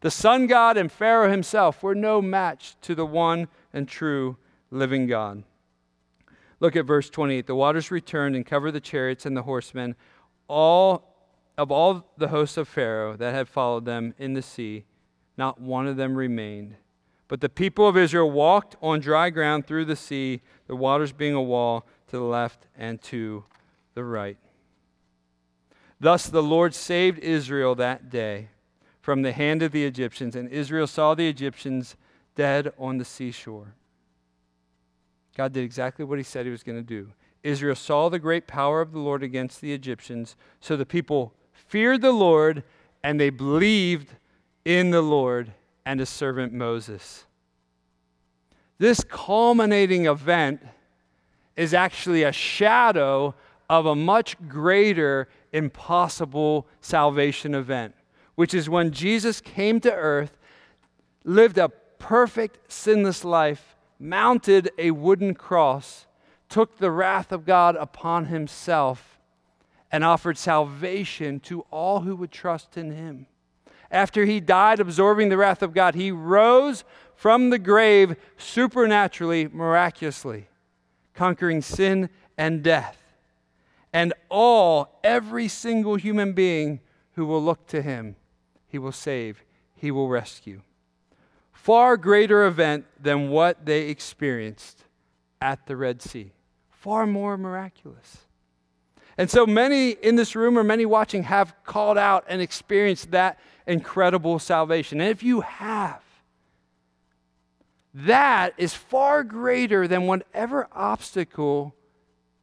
The 0.00 0.10
sun 0.10 0.48
god 0.48 0.76
and 0.76 0.90
Pharaoh 0.90 1.30
himself 1.30 1.84
were 1.84 1.94
no 1.94 2.20
match 2.20 2.74
to 2.82 2.96
the 2.96 3.06
one 3.06 3.46
and 3.72 3.86
true 3.86 4.38
living 4.72 5.06
God. 5.06 5.44
Look 6.60 6.76
at 6.76 6.86
verse 6.86 7.10
28. 7.10 7.46
The 7.46 7.54
waters 7.54 7.90
returned 7.90 8.36
and 8.36 8.46
covered 8.46 8.72
the 8.72 8.80
chariots 8.80 9.26
and 9.26 9.36
the 9.36 9.42
horsemen. 9.42 9.94
All 10.48 11.16
of 11.58 11.70
all 11.70 12.12
the 12.16 12.28
hosts 12.28 12.56
of 12.56 12.68
Pharaoh 12.68 13.16
that 13.16 13.34
had 13.34 13.48
followed 13.48 13.84
them 13.84 14.14
in 14.18 14.34
the 14.34 14.42
sea, 14.42 14.84
not 15.36 15.60
one 15.60 15.86
of 15.86 15.96
them 15.96 16.14
remained. 16.16 16.76
But 17.28 17.40
the 17.40 17.48
people 17.48 17.88
of 17.88 17.96
Israel 17.96 18.30
walked 18.30 18.76
on 18.80 19.00
dry 19.00 19.30
ground 19.30 19.66
through 19.66 19.86
the 19.86 19.96
sea, 19.96 20.42
the 20.66 20.76
waters 20.76 21.12
being 21.12 21.34
a 21.34 21.42
wall 21.42 21.86
to 22.08 22.16
the 22.16 22.24
left 22.24 22.66
and 22.76 23.00
to 23.02 23.44
the 23.94 24.04
right. 24.04 24.38
Thus 25.98 26.26
the 26.26 26.42
Lord 26.42 26.74
saved 26.74 27.18
Israel 27.18 27.74
that 27.76 28.10
day 28.10 28.50
from 29.00 29.22
the 29.22 29.32
hand 29.32 29.62
of 29.62 29.72
the 29.72 29.84
Egyptians, 29.84 30.36
and 30.36 30.48
Israel 30.48 30.86
saw 30.86 31.14
the 31.14 31.28
Egyptians 31.28 31.96
dead 32.34 32.72
on 32.78 32.98
the 32.98 33.04
seashore. 33.04 33.74
God 35.36 35.52
did 35.52 35.64
exactly 35.64 36.04
what 36.04 36.16
he 36.18 36.24
said 36.24 36.46
he 36.46 36.50
was 36.50 36.62
going 36.62 36.78
to 36.78 36.82
do. 36.82 37.12
Israel 37.42 37.76
saw 37.76 38.08
the 38.08 38.18
great 38.18 38.46
power 38.46 38.80
of 38.80 38.92
the 38.92 38.98
Lord 38.98 39.22
against 39.22 39.60
the 39.60 39.74
Egyptians, 39.74 40.34
so 40.60 40.76
the 40.76 40.86
people 40.86 41.34
feared 41.52 42.00
the 42.00 42.10
Lord 42.10 42.64
and 43.04 43.20
they 43.20 43.28
believed 43.28 44.14
in 44.64 44.90
the 44.90 45.02
Lord 45.02 45.52
and 45.84 46.00
his 46.00 46.08
servant 46.08 46.54
Moses. 46.54 47.26
This 48.78 49.04
culminating 49.04 50.06
event 50.06 50.66
is 51.54 51.74
actually 51.74 52.22
a 52.22 52.32
shadow 52.32 53.34
of 53.68 53.84
a 53.84 53.94
much 53.94 54.36
greater, 54.48 55.28
impossible 55.52 56.66
salvation 56.80 57.54
event, 57.54 57.94
which 58.36 58.54
is 58.54 58.70
when 58.70 58.90
Jesus 58.90 59.42
came 59.42 59.80
to 59.80 59.92
earth, 59.92 60.38
lived 61.24 61.58
a 61.58 61.68
perfect, 61.68 62.72
sinless 62.72 63.22
life, 63.22 63.75
mounted 63.98 64.70
a 64.78 64.90
wooden 64.90 65.34
cross, 65.34 66.06
took 66.48 66.78
the 66.78 66.90
wrath 66.90 67.32
of 67.32 67.44
God 67.44 67.76
upon 67.76 68.26
himself, 68.26 69.18
and 69.90 70.04
offered 70.04 70.36
salvation 70.36 71.40
to 71.40 71.62
all 71.70 72.00
who 72.00 72.16
would 72.16 72.30
trust 72.30 72.76
in 72.76 72.90
him. 72.92 73.26
After 73.90 74.24
he 74.24 74.40
died, 74.40 74.80
absorbing 74.80 75.28
the 75.28 75.36
wrath 75.36 75.62
of 75.62 75.72
God, 75.72 75.94
he 75.94 76.10
rose 76.10 76.84
from 77.14 77.50
the 77.50 77.58
grave 77.58 78.16
supernaturally, 78.36 79.48
miraculously, 79.48 80.48
conquering 81.14 81.62
sin 81.62 82.10
and 82.36 82.62
death. 82.62 82.98
And 83.92 84.12
all, 84.28 84.98
every 85.02 85.48
single 85.48 85.96
human 85.96 86.32
being 86.32 86.80
who 87.14 87.24
will 87.24 87.42
look 87.42 87.66
to 87.68 87.80
him, 87.80 88.16
he 88.68 88.78
will 88.78 88.92
save, 88.92 89.42
he 89.74 89.90
will 89.90 90.08
rescue. 90.08 90.60
Far 91.66 91.96
greater 91.96 92.46
event 92.46 92.86
than 93.02 93.28
what 93.28 93.66
they 93.66 93.88
experienced 93.88 94.84
at 95.40 95.66
the 95.66 95.74
Red 95.74 96.00
Sea. 96.00 96.30
Far 96.70 97.08
more 97.08 97.36
miraculous. 97.36 98.18
And 99.18 99.28
so 99.28 99.46
many 99.46 99.90
in 99.90 100.14
this 100.14 100.36
room 100.36 100.56
or 100.56 100.62
many 100.62 100.86
watching 100.86 101.24
have 101.24 101.56
called 101.64 101.98
out 101.98 102.24
and 102.28 102.40
experienced 102.40 103.10
that 103.10 103.40
incredible 103.66 104.38
salvation. 104.38 105.00
And 105.00 105.10
if 105.10 105.24
you 105.24 105.40
have, 105.40 106.04
that 107.94 108.54
is 108.56 108.72
far 108.72 109.24
greater 109.24 109.88
than 109.88 110.06
whatever 110.06 110.68
obstacle 110.70 111.74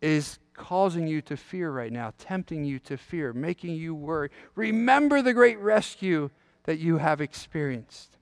is 0.01 0.37
causing 0.53 1.07
you 1.07 1.21
to 1.21 1.37
fear 1.37 1.71
right 1.71 1.93
now, 1.93 2.11
tempting 2.17 2.65
you 2.65 2.77
to 2.79 2.97
fear, 2.97 3.31
making 3.31 3.75
you 3.75 3.95
worry. 3.95 4.31
Remember 4.55 5.21
the 5.21 5.31
great 5.31 5.59
rescue 5.59 6.29
that 6.65 6.79
you 6.79 6.97
have 6.97 7.21
experienced. 7.21 8.17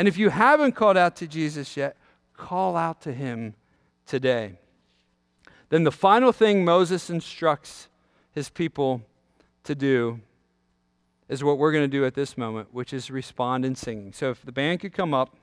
And 0.00 0.08
if 0.08 0.16
you 0.16 0.30
haven't 0.30 0.72
called 0.72 0.96
out 0.96 1.16
to 1.16 1.26
Jesus 1.26 1.76
yet, 1.76 1.94
call 2.34 2.74
out 2.74 3.02
to 3.02 3.12
him 3.12 3.52
today. 4.06 4.54
Then 5.68 5.84
the 5.84 5.92
final 5.92 6.32
thing 6.32 6.64
Moses 6.64 7.10
instructs 7.10 7.86
his 8.32 8.48
people 8.48 9.02
to 9.62 9.74
do 9.74 10.20
is 11.28 11.44
what 11.44 11.58
we're 11.58 11.70
going 11.70 11.84
to 11.84 11.98
do 11.98 12.06
at 12.06 12.14
this 12.14 12.38
moment, 12.38 12.68
which 12.72 12.94
is 12.94 13.10
respond 13.10 13.66
in 13.66 13.74
singing. 13.74 14.14
So 14.14 14.30
if 14.30 14.42
the 14.42 14.52
band 14.52 14.80
could 14.80 14.94
come 14.94 15.12
up. 15.12 15.36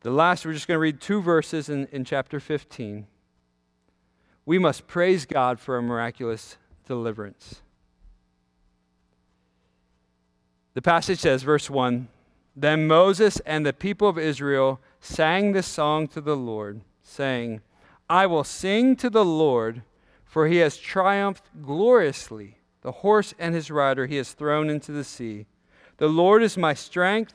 The 0.00 0.10
last, 0.10 0.46
we're 0.46 0.54
just 0.54 0.66
going 0.66 0.76
to 0.76 0.80
read 0.80 0.98
two 0.98 1.20
verses 1.20 1.68
in, 1.68 1.88
in 1.92 2.02
chapter 2.02 2.40
15. 2.40 3.06
We 4.46 4.58
must 4.58 4.86
praise 4.86 5.26
God 5.26 5.60
for 5.60 5.76
a 5.76 5.82
miraculous 5.82 6.56
deliverance. 6.86 7.60
The 10.72 10.80
passage 10.80 11.18
says, 11.18 11.42
verse 11.42 11.68
1 11.68 12.08
Then 12.56 12.86
Moses 12.86 13.38
and 13.44 13.66
the 13.66 13.74
people 13.74 14.08
of 14.08 14.18
Israel 14.18 14.80
sang 14.98 15.52
this 15.52 15.66
song 15.66 16.08
to 16.08 16.22
the 16.22 16.36
Lord, 16.36 16.80
saying, 17.02 17.60
I 18.08 18.26
will 18.26 18.44
sing 18.44 18.96
to 18.96 19.10
the 19.10 19.24
Lord, 19.24 19.82
for 20.24 20.46
he 20.46 20.56
has 20.56 20.78
triumphed 20.78 21.50
gloriously. 21.62 22.58
The 22.80 22.92
horse 22.92 23.34
and 23.38 23.54
his 23.54 23.70
rider 23.70 24.06
he 24.06 24.16
has 24.16 24.32
thrown 24.32 24.70
into 24.70 24.90
the 24.90 25.04
sea. 25.04 25.44
The 25.98 26.08
Lord 26.08 26.42
is 26.42 26.56
my 26.56 26.72
strength 26.72 27.34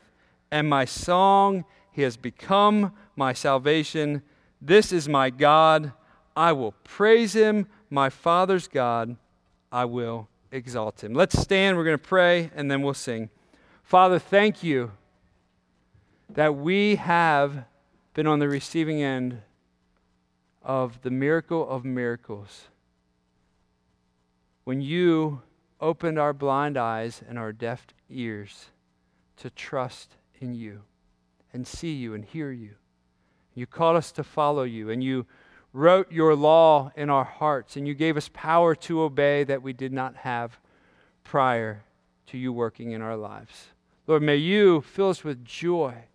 and 0.50 0.68
my 0.68 0.86
song. 0.86 1.66
He 1.92 2.02
has 2.02 2.18
become 2.18 2.94
my 3.16 3.34
salvation. 3.34 4.24
This 4.60 4.92
is 4.92 5.08
my 5.08 5.30
God. 5.30 5.92
I 6.36 6.54
will 6.54 6.72
praise 6.84 7.34
him, 7.34 7.68
my 7.90 8.10
Father's 8.10 8.68
God. 8.68 9.18
I 9.72 9.86
will 9.86 10.30
exalt 10.52 11.04
him. 11.04 11.14
Let's 11.14 11.40
stand. 11.40 11.78
We're 11.78 11.84
going 11.84 11.98
to 11.98 12.04
pray 12.04 12.50
and 12.56 12.72
then 12.72 12.82
we'll 12.82 12.94
sing. 12.94 13.30
Father, 13.84 14.18
thank 14.18 14.64
you 14.64 14.92
that 16.34 16.56
we 16.56 16.96
have 16.96 17.66
been 18.14 18.28
on 18.28 18.40
the 18.40 18.48
receiving 18.48 19.02
end 19.02 19.42
of 20.64 21.02
the 21.02 21.10
miracle 21.10 21.68
of 21.68 21.84
miracles 21.84 22.68
when 24.64 24.82
you 24.82 25.42
opened 25.80 26.20
our 26.20 26.34
blind 26.34 26.78
eyes 26.78 27.22
and 27.28 27.38
our 27.38 27.52
deaf 27.52 27.88
ears 28.10 28.68
to 29.36 29.50
trust 29.50 30.16
in 30.40 30.54
you 30.54 30.82
and 31.52 31.66
see 31.66 31.94
you 31.94 32.14
and 32.14 32.24
hear 32.24 32.52
you. 32.52 32.76
You 33.54 33.66
called 33.66 33.98
us 33.98 34.12
to 34.14 34.24
follow 34.24 34.64
you, 34.64 34.90
and 34.90 35.04
you 35.04 35.26
wrote 35.74 36.12
your 36.12 36.36
law 36.36 36.92
in 36.96 37.10
our 37.10 37.26
hearts, 37.26 37.76
and 37.76 37.86
you 37.88 37.94
gave 37.94 38.16
us 38.16 38.30
power 38.32 38.76
to 38.76 39.02
obey 39.02 39.44
that 39.44 39.62
we 39.62 39.74
did 39.74 39.92
not 39.92 40.16
have 40.18 40.60
prior 41.24 41.84
to 42.28 42.38
you 42.38 42.54
working 42.54 42.92
in 42.92 43.02
our 43.02 43.18
lives. 43.18 43.68
Lord, 44.08 44.22
may 44.22 44.38
you 44.38 44.82
fill 44.82 45.10
us 45.10 45.24
with 45.24 45.44
joy 45.44 46.06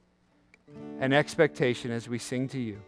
and 1.01 1.15
expectation 1.15 1.91
as 1.91 2.09
we 2.09 2.19
sing 2.19 2.49
to 2.49 2.59
you. 2.59 2.81